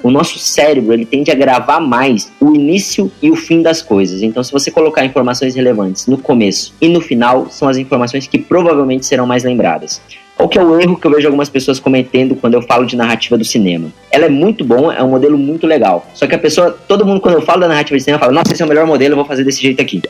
[0.00, 4.22] O nosso cérebro, ele tende a gravar mais o início e o fim das coisas.
[4.22, 8.38] Então, se você colocar informações relevantes no começo e no final, são as informações que
[8.38, 10.00] provavelmente serão mais lembradas.
[10.36, 12.94] Qual que é o erro que eu vejo algumas pessoas cometendo quando eu falo de
[12.94, 13.88] narrativa do cinema?
[14.08, 16.06] Ela é muito bom, é um modelo muito legal.
[16.14, 18.52] Só que a pessoa, todo mundo quando eu falo da narrativa do cinema fala, nossa,
[18.52, 20.00] esse é o melhor modelo, eu vou fazer desse jeito aqui.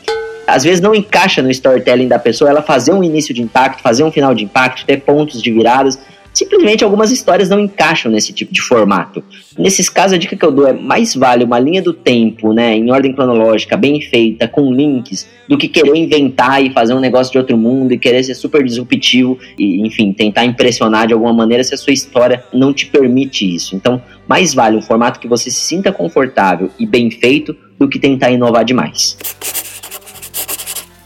[0.47, 4.03] Às vezes não encaixa no storytelling da pessoa ela fazer um início de impacto, fazer
[4.03, 5.99] um final de impacto, ter pontos de viradas
[6.37, 9.23] simplesmente algumas histórias não encaixam nesse tipo de formato.
[9.57, 12.75] Nesses casos, a dica que eu dou é mais vale uma linha do tempo, né,
[12.75, 17.31] em ordem cronológica, bem feita, com links, do que querer inventar e fazer um negócio
[17.31, 21.63] de outro mundo e querer ser super disruptivo e, enfim, tentar impressionar de alguma maneira
[21.63, 23.75] se a sua história não te permite isso.
[23.75, 27.97] Então, mais vale um formato que você se sinta confortável e bem feito do que
[27.97, 29.17] tentar inovar demais.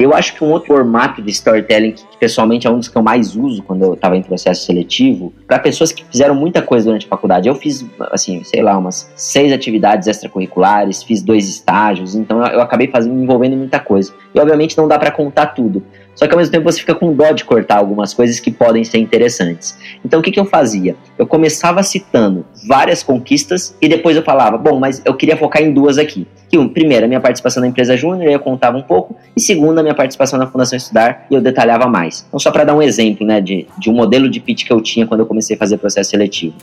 [0.02, 3.04] Eu acho que um outro formato de storytelling que pessoalmente é um dos que eu
[3.04, 7.06] mais uso quando eu estava em processo seletivo, para pessoas que fizeram muita coisa durante
[7.06, 7.48] a faculdade.
[7.48, 12.88] Eu fiz, assim, sei lá, umas seis atividades extracurriculares, fiz dois estágios, então eu acabei
[12.88, 14.12] fazendo, me envolvendo em muita coisa.
[14.34, 15.84] E obviamente não dá para contar tudo.
[16.16, 18.84] Só que ao mesmo tempo você fica com dó de cortar algumas coisas que podem
[18.84, 19.78] ser interessantes.
[20.04, 20.96] Então o que, que eu fazia?
[21.18, 25.74] Eu começava citando várias conquistas e depois eu falava, bom, mas eu queria focar em
[25.74, 26.28] duas aqui.
[26.50, 29.80] Que, um, primeiro, a minha participação na empresa Júnior, eu contava um pouco, e segundo,
[29.80, 32.26] a minha participação na Fundação Estudar, e eu detalhava mais.
[32.28, 34.82] Então, só para dar um exemplo né, de, de um modelo de pitch que eu
[34.82, 36.54] tinha quando eu comecei a fazer processo seletivo.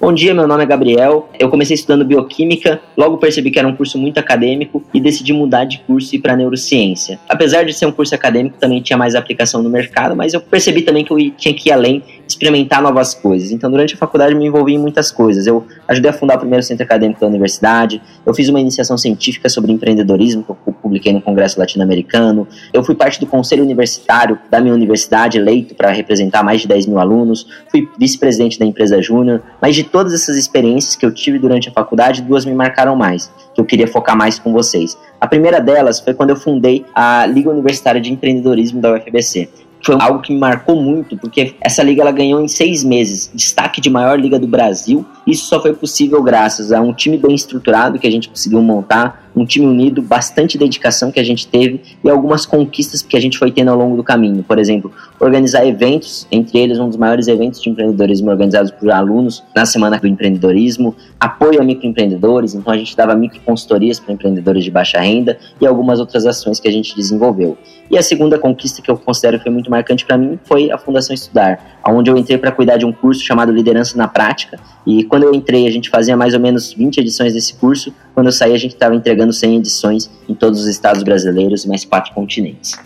[0.00, 1.28] Bom dia, meu nome é Gabriel.
[1.38, 5.64] Eu comecei estudando bioquímica, logo percebi que era um curso muito acadêmico e decidi mudar
[5.64, 7.20] de curso e ir para neurociência.
[7.28, 10.80] Apesar de ser um curso acadêmico, também tinha mais aplicação no mercado, mas eu percebi
[10.80, 13.50] também que eu tinha que ir além, experimentar novas coisas.
[13.50, 15.46] Então, durante a faculdade, me envolvi em muitas coisas.
[15.46, 19.50] Eu ajudei a fundar o primeiro centro acadêmico da universidade, eu fiz uma iniciação científica
[19.50, 24.62] sobre empreendedorismo, que eu publiquei no Congresso Latino-Americano, eu fui parte do conselho universitário da
[24.62, 29.42] minha universidade, eleito para representar mais de 10 mil alunos, fui vice-presidente da empresa Júnior,
[29.60, 33.30] mas de todas essas experiências que eu tive durante a faculdade, duas me marcaram mais,
[33.54, 34.96] que eu queria focar mais com vocês.
[35.20, 39.48] A primeira delas foi quando eu fundei a Liga Universitária de Empreendedorismo da UFBC
[39.82, 43.80] foi algo que me marcou muito, porque essa liga ela ganhou em seis meses destaque
[43.80, 45.04] de maior liga do Brasil.
[45.26, 49.30] Isso só foi possível graças a um time bem estruturado que a gente conseguiu montar,
[49.34, 53.38] um time unido, bastante dedicação que a gente teve e algumas conquistas que a gente
[53.38, 54.42] foi tendo ao longo do caminho.
[54.42, 59.42] Por exemplo, organizar eventos, entre eles um dos maiores eventos de empreendedorismo organizados por alunos
[59.54, 64.70] na Semana do Empreendedorismo, apoio a microempreendedores, então a gente dava microconsultorias para empreendedores de
[64.70, 67.56] baixa renda e algumas outras ações que a gente desenvolveu.
[67.90, 71.14] E a segunda conquista que eu considero foi muito marcante para mim foi a Fundação
[71.14, 74.58] Estudar, onde eu entrei para cuidar de um curso chamado Liderança na Prática.
[74.86, 77.94] E quando eu entrei, a gente fazia mais ou menos 20 edições desse curso.
[78.14, 81.68] Quando eu saí, a gente estava entregando 100 edições em todos os estados brasileiros e
[81.68, 82.78] mais quatro continentes.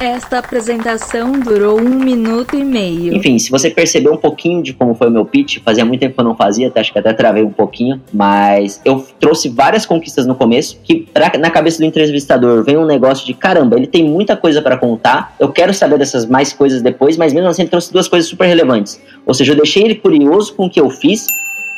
[0.00, 3.14] Esta apresentação durou um minuto e meio.
[3.14, 6.14] Enfim, se você percebeu um pouquinho de como foi o meu pitch, fazia muito tempo
[6.14, 10.26] que eu não fazia, acho que até travei um pouquinho, mas eu trouxe várias conquistas
[10.26, 14.02] no começo, que pra, na cabeça do entrevistador vem um negócio de caramba, ele tem
[14.02, 17.70] muita coisa para contar, eu quero saber dessas mais coisas depois, mas mesmo assim ele
[17.70, 18.98] trouxe duas coisas super relevantes.
[19.26, 21.26] Ou seja, eu deixei ele curioso com o que eu fiz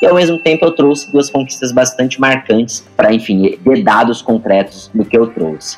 [0.01, 4.93] e ao mesmo tempo eu trouxe duas conquistas bastante marcantes para, enfim, ter dados concretos
[4.95, 5.77] do que eu trouxe.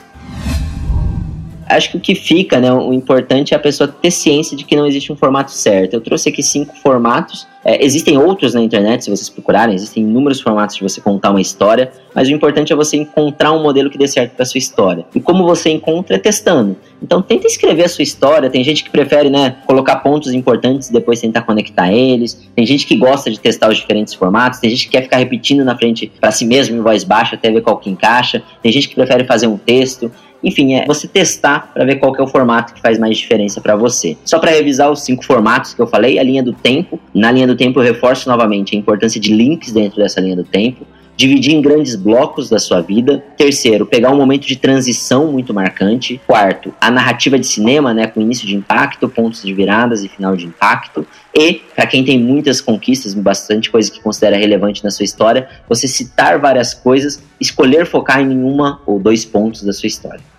[1.69, 4.77] Acho que o que fica, né, o importante é a pessoa ter ciência de que
[4.77, 5.95] não existe um formato certo.
[5.95, 7.47] Eu trouxe aqui cinco formatos.
[7.65, 11.41] É, existem outros na internet, se vocês procurarem, existem inúmeros formatos de você contar uma
[11.41, 15.07] história, mas o importante é você encontrar um modelo que dê certo para sua história.
[15.15, 16.77] E como você encontra é testando.
[17.03, 18.51] Então tenta escrever a sua história.
[18.51, 22.39] Tem gente que prefere, né, colocar pontos importantes e depois tentar conectar eles.
[22.55, 24.59] Tem gente que gosta de testar os diferentes formatos.
[24.61, 27.51] Tem gente que quer ficar repetindo na frente para si mesmo em voz baixa até
[27.51, 28.43] ver qual que encaixa.
[28.63, 30.11] Tem gente que prefere fazer um texto.
[30.45, 33.61] Enfim, é você testar para ver qual que é o formato que faz mais diferença
[33.61, 34.17] para você.
[34.25, 37.01] Só para revisar os cinco formatos que eu falei, a linha do tempo.
[37.15, 40.45] Na linha do tempo eu reforço novamente a importância de links dentro dessa linha do
[40.45, 43.25] tempo dividir em grandes blocos da sua vida.
[43.37, 46.21] Terceiro, pegar um momento de transição muito marcante.
[46.27, 50.37] Quarto, a narrativa de cinema, né, com início de impacto, pontos de viradas e final
[50.37, 51.07] de impacto.
[51.35, 55.87] E, para quem tem muitas conquistas, bastante coisa que considera relevante na sua história, você
[55.87, 60.34] citar várias coisas, escolher focar em uma ou dois pontos da sua história.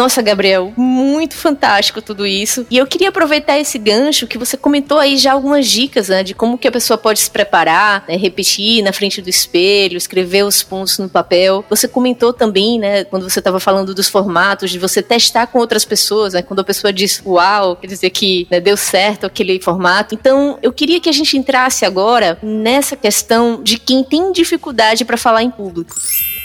[0.00, 2.66] Nossa, Gabriel, muito fantástico tudo isso.
[2.70, 6.32] E eu queria aproveitar esse gancho que você comentou aí já algumas dicas, né, de
[6.32, 10.62] como que a pessoa pode se preparar, né, repetir na frente do espelho, escrever os
[10.62, 11.62] pontos no papel.
[11.68, 15.84] Você comentou também, né, quando você estava falando dos formatos, de você testar com outras
[15.84, 20.14] pessoas, né, quando a pessoa diz uau, quer dizer que né, deu certo aquele formato.
[20.14, 25.18] Então, eu queria que a gente entrasse agora nessa questão de quem tem dificuldade para
[25.18, 25.94] falar em público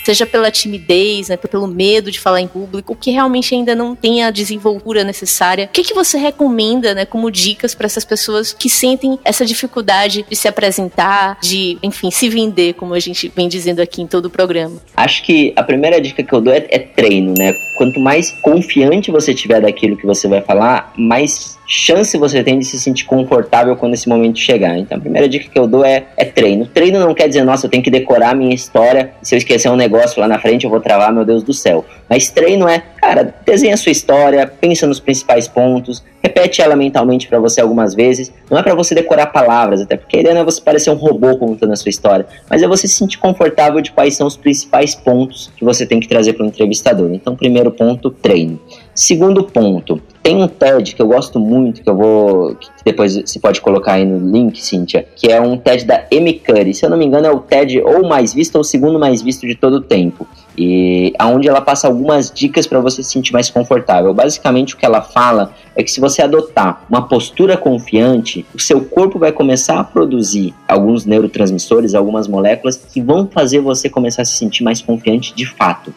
[0.05, 4.23] seja pela timidez, né, pelo medo de falar em público, que realmente ainda não tem
[4.23, 5.65] a desenvoltura necessária.
[5.65, 10.23] O que, que você recomenda, né, como dicas para essas pessoas que sentem essa dificuldade
[10.29, 14.25] de se apresentar, de, enfim, se vender, como a gente vem dizendo aqui em todo
[14.25, 14.77] o programa?
[14.95, 17.55] Acho que a primeira dica que eu dou é, é treino, né?
[17.75, 22.65] Quanto mais confiante você tiver daquilo que você vai falar, mais chance você tem de
[22.65, 24.77] se sentir confortável quando esse momento chegar.
[24.77, 26.65] Então, a primeira dica que eu dou é, é treino.
[26.65, 29.69] Treino não quer dizer, nossa, eu tenho que decorar a minha história, se eu esquecer
[29.69, 31.85] um negócio lá na frente eu vou travar, meu Deus do céu.
[32.09, 37.27] Mas treino é, cara, desenha a sua história, pensa nos principais pontos, repete ela mentalmente
[37.27, 38.31] para você algumas vezes.
[38.49, 40.95] Não é para você decorar palavras, até porque a ideia não é você parecer um
[40.95, 44.37] robô contando a sua história, mas é você se sentir confortável de quais são os
[44.37, 47.11] principais pontos que você tem que trazer para o entrevistador.
[47.13, 48.59] Então, primeiro ponto, treino.
[48.93, 52.55] Segundo ponto, tem um TED que eu gosto muito, que eu vou.
[52.55, 56.33] Que depois você pode colocar aí no link, Cíntia, que é um TED da Amy
[56.33, 56.73] Curry.
[56.73, 59.21] Se eu não me engano, é o TED ou mais visto ou o segundo mais
[59.21, 60.27] visto de todo o tempo.
[60.57, 64.15] E aonde ela passa algumas dicas para você se sentir mais confortável.
[64.15, 68.83] Basicamente, o que ela fala é que se você adotar uma postura confiante, o seu
[68.83, 74.25] corpo vai começar a produzir alguns neurotransmissores, algumas moléculas que vão fazer você começar a
[74.25, 75.93] se sentir mais confiante de fato.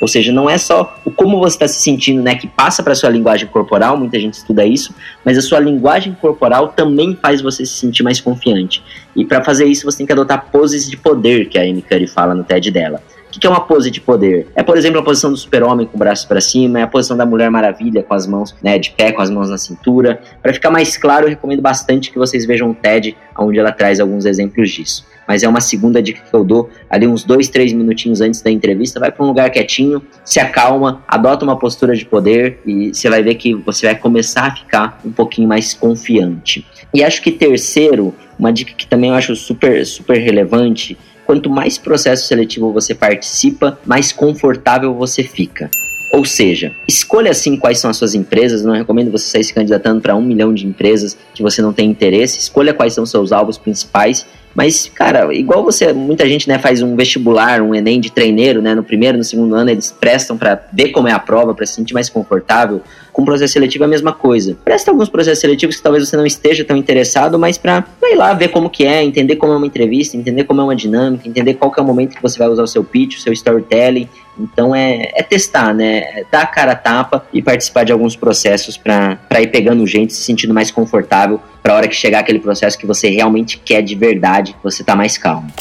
[0.00, 2.94] Ou seja, não é só o como você está se sentindo, né, que passa para
[2.94, 7.66] sua linguagem corporal, muita gente estuda isso, mas a sua linguagem corporal também faz você
[7.66, 8.82] se sentir mais confiante.
[9.14, 12.06] E para fazer isso, você tem que adotar poses de poder, que a Amy Curry
[12.06, 13.02] fala no TED dela.
[13.34, 14.48] O que é uma pose de poder?
[14.56, 17.16] É, por exemplo, a posição do super-homem com o braço para cima, é a posição
[17.16, 20.20] da Mulher Maravilha com as mãos né, de pé, com as mãos na cintura.
[20.42, 24.00] Para ficar mais claro, eu recomendo bastante que vocês vejam o TED, onde ela traz
[24.00, 27.72] alguns exemplos disso mas é uma segunda dica que eu dou ali uns dois, três
[27.72, 28.98] minutinhos antes da entrevista.
[28.98, 33.22] Vai para um lugar quietinho, se acalma, adota uma postura de poder e você vai
[33.22, 36.66] ver que você vai começar a ficar um pouquinho mais confiante.
[36.92, 40.98] E acho que terceiro, uma dica que também eu acho super, super relevante.
[41.24, 45.70] Quanto mais processo seletivo você participa, mais confortável você fica.
[46.12, 48.64] Ou seja, escolha assim quais são as suas empresas.
[48.64, 51.88] Não recomendo você sair se candidatando para um milhão de empresas que você não tem
[51.88, 52.40] interesse.
[52.40, 56.96] Escolha quais são seus alvos principais mas, cara, igual você, muita gente, né, faz um
[56.96, 60.88] vestibular, um Enem de treineiro, né, no primeiro, no segundo ano, eles prestam para ver
[60.88, 62.82] como é a prova, para se sentir mais confortável.
[63.12, 64.56] Com o processo seletivo é a mesma coisa.
[64.64, 68.32] Presta alguns processos seletivos que talvez você não esteja tão interessado, mas para ir lá
[68.34, 71.54] ver como que é, entender como é uma entrevista, entender como é uma dinâmica, entender
[71.54, 74.08] qual que é o momento que você vai usar o seu pitch, o seu storytelling.
[74.40, 75.98] Então é, é testar, né?
[75.98, 80.12] É dar a cara a tapa e participar de alguns processos para ir pegando gente,
[80.12, 83.82] se sentindo mais confortável para a hora que chegar aquele processo que você realmente quer
[83.82, 85.52] de verdade, você tá mais calmo.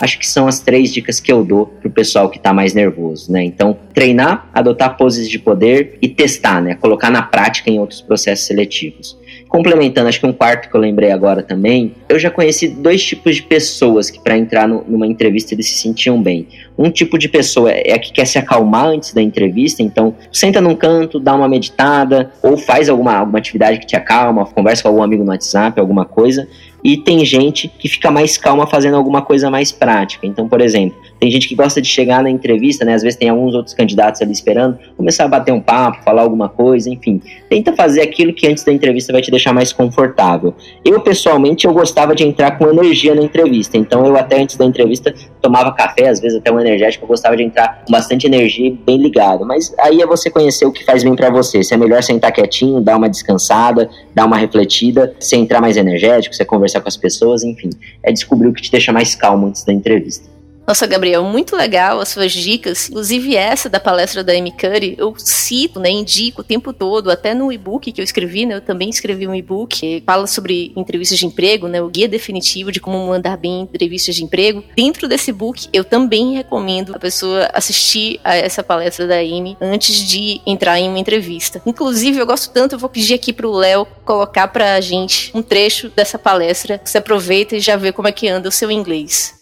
[0.00, 3.30] Acho que são as três dicas que eu dou pro pessoal que tá mais nervoso,
[3.30, 3.42] né?
[3.44, 6.74] Então, treinar, adotar poses de poder e testar, né?
[6.74, 9.16] Colocar na prática em outros processos seletivos.
[9.48, 13.36] Complementando, acho que um quarto que eu lembrei agora também, eu já conheci dois tipos
[13.36, 16.48] de pessoas que para entrar no, numa entrevista eles se sentiam bem.
[16.76, 20.60] Um tipo de pessoa é a que quer se acalmar antes da entrevista, então senta
[20.60, 24.88] num canto, dá uma meditada, ou faz alguma, alguma atividade que te acalma, conversa com
[24.88, 26.48] algum amigo no WhatsApp, alguma coisa.
[26.84, 30.26] E tem gente que fica mais calma fazendo alguma coisa mais prática.
[30.26, 32.92] Então, por exemplo, tem gente que gosta de chegar na entrevista, né?
[32.92, 36.46] Às vezes tem alguns outros candidatos ali esperando, começar a bater um papo, falar alguma
[36.46, 37.22] coisa, enfim.
[37.48, 40.54] Tenta fazer aquilo que antes da entrevista vai te deixar mais confortável.
[40.84, 43.78] Eu, pessoalmente, eu gostava de entrar com energia na entrevista.
[43.78, 47.36] Então, eu até antes da entrevista tomava café, às vezes até um energético, eu gostava
[47.36, 49.44] de entrar com bastante energia e bem ligado.
[49.44, 51.62] Mas aí é você conhecer o que faz bem para você.
[51.62, 56.34] Se é melhor sentar quietinho, dar uma descansada, dar uma refletida, você entrar mais energético,
[56.34, 57.70] você conversar com as pessoas, enfim.
[58.02, 60.33] É descobrir o que te deixa mais calmo antes da entrevista.
[60.66, 62.88] Nossa, Gabriel, muito legal as suas dicas.
[62.88, 67.34] Inclusive essa da palestra da Amy Curry, eu cito, né, indico o tempo todo, até
[67.34, 71.18] no e-book que eu escrevi, né, eu também escrevi um e-book que fala sobre entrevistas
[71.18, 74.64] de emprego, né, o guia definitivo de como mandar bem entrevistas de emprego.
[74.74, 79.96] Dentro desse book, eu também recomendo a pessoa assistir a essa palestra da Amy antes
[79.96, 81.60] de entrar em uma entrevista.
[81.66, 85.90] Inclusive, eu gosto tanto, eu vou pedir aqui pro Léo colocar pra gente um trecho
[85.90, 86.80] dessa palestra.
[86.82, 89.34] Você aproveita e já vê como é que anda o seu inglês.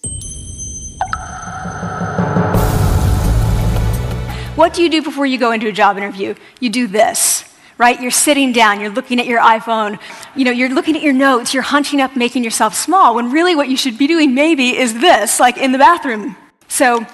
[4.55, 6.35] What do you do before you go into a job interview?
[6.61, 7.45] You do this,
[7.79, 8.01] right?
[8.01, 9.99] You're sitting down, you're looking at your iPhone,
[10.37, 13.57] you know, you're looking at your notes, you're hunching up, making yourself small, when really
[13.57, 16.37] what you should be doing maybe is this, like in the bathroom.
[16.69, 17.07] So,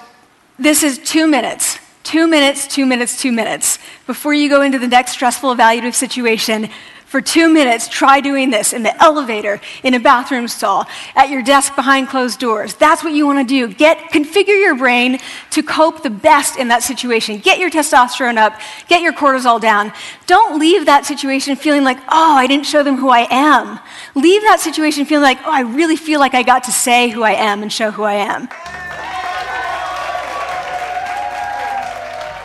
[0.59, 1.79] this is two minutes.
[2.03, 3.79] Two minutes, two minutes, two minutes.
[4.05, 6.69] Before you go into the next stressful evaluative situation,
[7.09, 10.85] for two minutes, try doing this in the elevator, in a bathroom stall,
[11.15, 12.75] at your desk behind closed doors.
[12.75, 13.73] That's what you want to do.
[13.73, 15.17] Get, configure your brain
[15.49, 17.39] to cope the best in that situation.
[17.39, 19.91] Get your testosterone up, get your cortisol down.
[20.27, 23.79] Don't leave that situation feeling like, oh, I didn't show them who I am.
[24.13, 27.23] Leave that situation feeling like, oh, I really feel like I got to say who
[27.23, 28.49] I am and show who I am.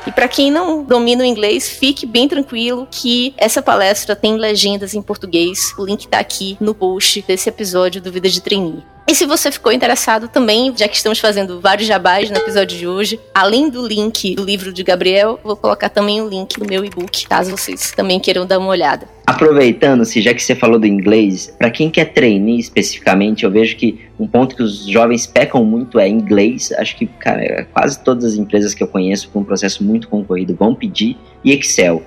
[0.07, 4.95] E para quem não domina o inglês, fique bem tranquilo que essa palestra tem legendas
[4.95, 5.73] em português.
[5.79, 8.85] O link tá aqui no post desse episódio do Vida de Trainee.
[9.07, 12.87] E se você ficou interessado também, já que estamos fazendo vários jabás no episódio de
[12.87, 16.85] hoje, além do link do livro de Gabriel, vou colocar também o link do meu
[16.85, 19.14] e-book, caso vocês também queiram dar uma olhada.
[19.27, 24.01] Aproveitando-se, já que você falou do inglês, para quem quer treinar especificamente, eu vejo que
[24.19, 26.73] um ponto que os jovens pecam muito é inglês.
[26.77, 30.55] Acho que, cara, quase todas as empresas que eu conheço com um processo muito concorrido
[30.55, 32.03] vão pedir e Excel.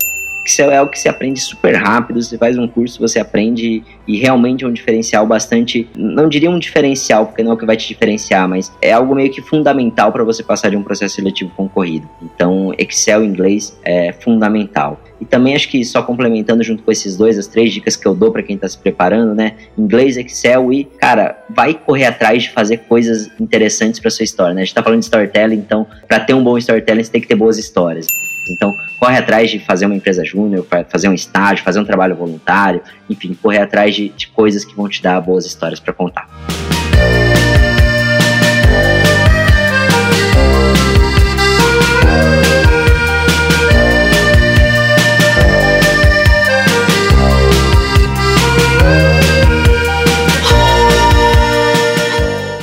[0.47, 4.17] Excel é algo que se aprende super rápido, você faz um curso, você aprende e
[4.17, 7.75] realmente é um diferencial bastante, não diria um diferencial, porque não é o que vai
[7.75, 11.51] te diferenciar, mas é algo meio que fundamental para você passar de um processo seletivo
[11.55, 12.07] concorrido.
[12.21, 15.01] Então, Excel em inglês é fundamental.
[15.19, 18.15] E também acho que só complementando junto com esses dois, as três dicas que eu
[18.15, 19.53] dou para quem está se preparando, né?
[19.77, 24.61] Inglês, Excel e, cara, vai correr atrás de fazer coisas interessantes para sua história, né?
[24.61, 27.27] A gente tá falando de storytelling, então, para ter um bom storytelling, você tem que
[27.27, 28.07] ter boas histórias.
[28.49, 32.81] Então, corre atrás de fazer uma empresa júnior, fazer um estágio, fazer um trabalho voluntário,
[33.09, 36.27] enfim, correr atrás de, de coisas que vão te dar boas histórias para contar.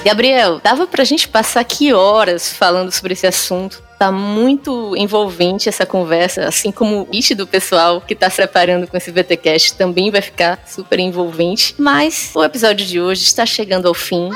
[0.05, 3.83] Gabriel, dava pra gente passar aqui horas falando sobre esse assunto.
[3.99, 8.87] Tá muito envolvente essa conversa, assim como o pitch do pessoal que tá se preparando
[8.87, 11.75] com esse VTcast também vai ficar super envolvente.
[11.79, 14.29] Mas o episódio de hoje está chegando ao fim.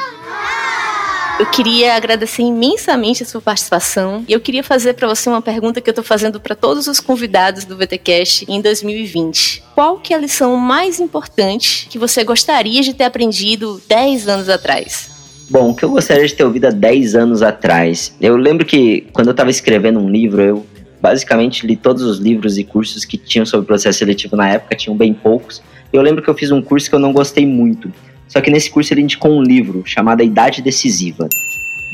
[1.38, 5.82] Eu queria agradecer imensamente a sua participação e eu queria fazer para você uma pergunta
[5.82, 9.62] que eu estou fazendo para todos os convidados do VTcast em 2020.
[9.74, 14.48] Qual que é a lição mais importante que você gostaria de ter aprendido 10 anos
[14.48, 15.17] atrás?
[15.50, 18.14] Bom, o que eu gostaria de ter ouvido há 10 anos atrás?
[18.20, 20.66] Eu lembro que quando eu estava escrevendo um livro, eu
[21.00, 24.94] basicamente li todos os livros e cursos que tinham sobre processo seletivo na época, tinham
[24.94, 25.62] bem poucos.
[25.90, 27.90] Eu lembro que eu fiz um curso que eu não gostei muito.
[28.26, 31.26] Só que nesse curso ele indicou um livro chamado Idade Decisiva,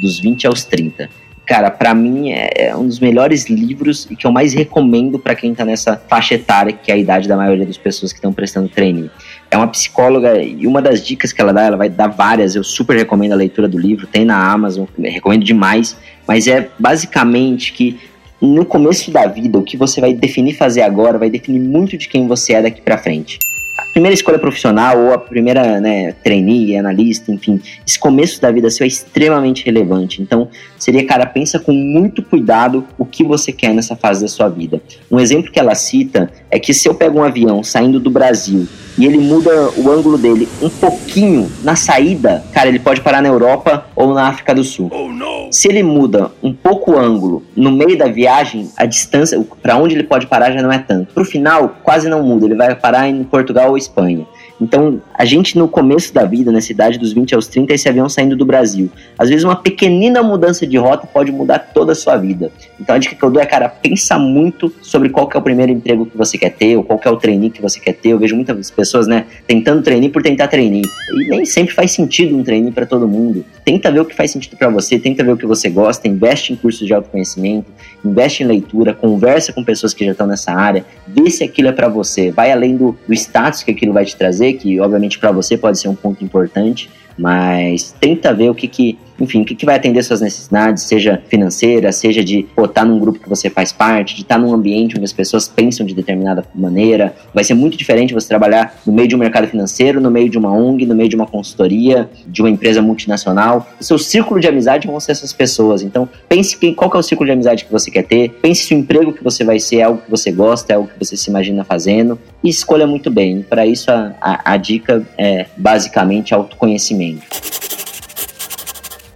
[0.02, 1.08] dos 20 aos 30.
[1.46, 5.54] Cara, para mim é um dos melhores livros e que eu mais recomendo para quem
[5.54, 8.68] tá nessa faixa etária, que é a idade da maioria das pessoas que estão prestando
[8.68, 9.08] treino
[9.54, 12.64] é uma psicóloga e uma das dicas que ela dá, ela vai dar várias, eu
[12.64, 15.96] super recomendo a leitura do livro, tem na Amazon, recomendo demais,
[16.26, 17.98] mas é basicamente que
[18.40, 22.08] no começo da vida, o que você vai definir fazer agora vai definir muito de
[22.08, 23.38] quem você é daqui para frente.
[23.78, 28.68] A primeira escolha profissional ou a primeira, né, trainee, analista, enfim, esse começo da vida
[28.70, 30.20] seu é extremamente relevante.
[30.20, 34.48] Então, seria, cara, pensa com muito cuidado o que você quer nessa fase da sua
[34.48, 34.82] vida.
[35.10, 38.66] Um exemplo que ela cita é que se eu pego um avião saindo do Brasil
[38.98, 43.28] e ele muda o ângulo dele um pouquinho na saída, cara, ele pode parar na
[43.28, 44.90] Europa ou na África do Sul.
[44.92, 49.76] Oh, Se ele muda um pouco o ângulo no meio da viagem, a distância para
[49.76, 51.12] onde ele pode parar já não é tanto.
[51.12, 54.26] Pro final, quase não muda, ele vai parar em Portugal ou Espanha.
[54.60, 58.08] Então, a gente no começo da vida, nessa idade dos 20 aos 30, esse avião
[58.08, 58.90] saindo do Brasil.
[59.18, 62.50] Às vezes uma pequenina mudança de rota pode mudar toda a sua vida.
[62.80, 65.72] Então a dica que eu dou é, cara, pensa muito sobre qual é o primeiro
[65.72, 68.10] emprego que você quer ter, ou qual é o trainee que você quer ter.
[68.10, 70.82] Eu vejo muitas pessoas, né, tentando trainee por tentar trainee.
[71.12, 73.44] E nem sempre faz sentido um trainee para todo mundo.
[73.64, 76.52] Tenta ver o que faz sentido para você, tenta ver o que você gosta, investe
[76.52, 77.66] em cursos de autoconhecimento,
[78.04, 81.72] investe em leitura, conversa com pessoas que já estão nessa área, vê se aquilo é
[81.72, 82.30] para você.
[82.30, 85.78] Vai além do, do status que aquilo vai te trazer que obviamente para você pode
[85.78, 89.76] ser um ponto importante, mas tenta ver o que, que enfim, o que, que vai
[89.76, 94.14] atender suas necessidades, seja financeira, seja de estar tá num grupo que você faz parte,
[94.14, 97.14] de estar tá num ambiente onde as pessoas pensam de determinada maneira.
[97.32, 100.38] Vai ser muito diferente você trabalhar no meio de um mercado financeiro, no meio de
[100.38, 103.68] uma ONG, no meio de uma consultoria, de uma empresa multinacional.
[103.80, 105.82] O seu círculo de amizade vão ser essas pessoas.
[105.82, 108.64] Então, pense que, qual que é o círculo de amizade que você quer ter, pense
[108.64, 110.98] se o emprego que você vai ser é algo que você gosta, é algo que
[110.98, 113.42] você se imagina fazendo e escolha muito bem.
[113.42, 117.24] Para isso, a, a, a dica é basicamente autoconhecimento.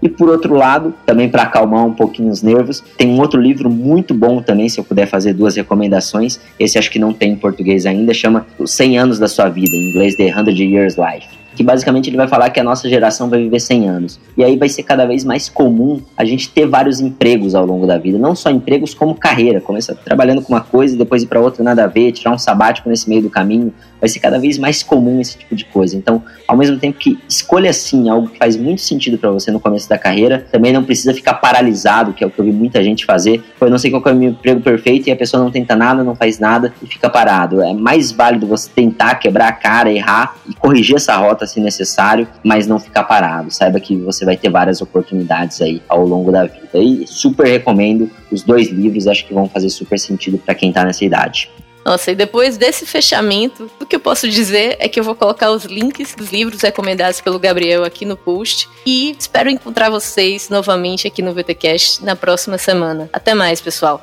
[0.03, 3.71] E por outro lado, também para acalmar um pouquinho os nervos, tem um outro livro
[3.71, 6.41] muito bom também, se eu puder fazer duas recomendações.
[6.59, 9.75] Esse acho que não tem em português ainda, chama Os 100 Anos da Sua Vida,
[9.75, 13.29] em inglês The 100 Years Life que basicamente ele vai falar que a nossa geração
[13.29, 14.21] vai viver 100 anos.
[14.37, 17.85] E aí vai ser cada vez mais comum a gente ter vários empregos ao longo
[17.85, 21.27] da vida, não só empregos como carreira, começar trabalhando com uma coisa e depois ir
[21.27, 24.39] para outra nada a ver, tirar um sabático nesse meio do caminho, vai ser cada
[24.39, 25.97] vez mais comum esse tipo de coisa.
[25.97, 29.59] Então, ao mesmo tempo que escolha sim algo que faz muito sentido para você no
[29.59, 32.85] começo da carreira, também não precisa ficar paralisado, que é o que eu vi muita
[32.85, 33.43] gente fazer.
[33.61, 36.05] Eu não sei qual é o meu emprego perfeito e a pessoa não tenta nada,
[36.05, 37.61] não faz nada e fica parado.
[37.61, 42.29] É mais válido você tentar quebrar a cara, errar e corrigir essa rota se necessário,
[42.45, 43.51] mas não ficar parado.
[43.51, 46.79] Saiba que você vai ter várias oportunidades aí ao longo da vida.
[46.79, 50.85] E super recomendo os dois livros, acho que vão fazer super sentido para quem está
[50.85, 51.51] nessa idade.
[51.89, 55.51] Nossa, e depois desse fechamento, o que eu posso dizer é que eu vou colocar
[55.51, 61.07] os links dos livros recomendados pelo Gabriel aqui no post e espero encontrar vocês novamente
[61.07, 63.09] aqui no VTcast na próxima semana.
[63.11, 64.03] Até mais, pessoal.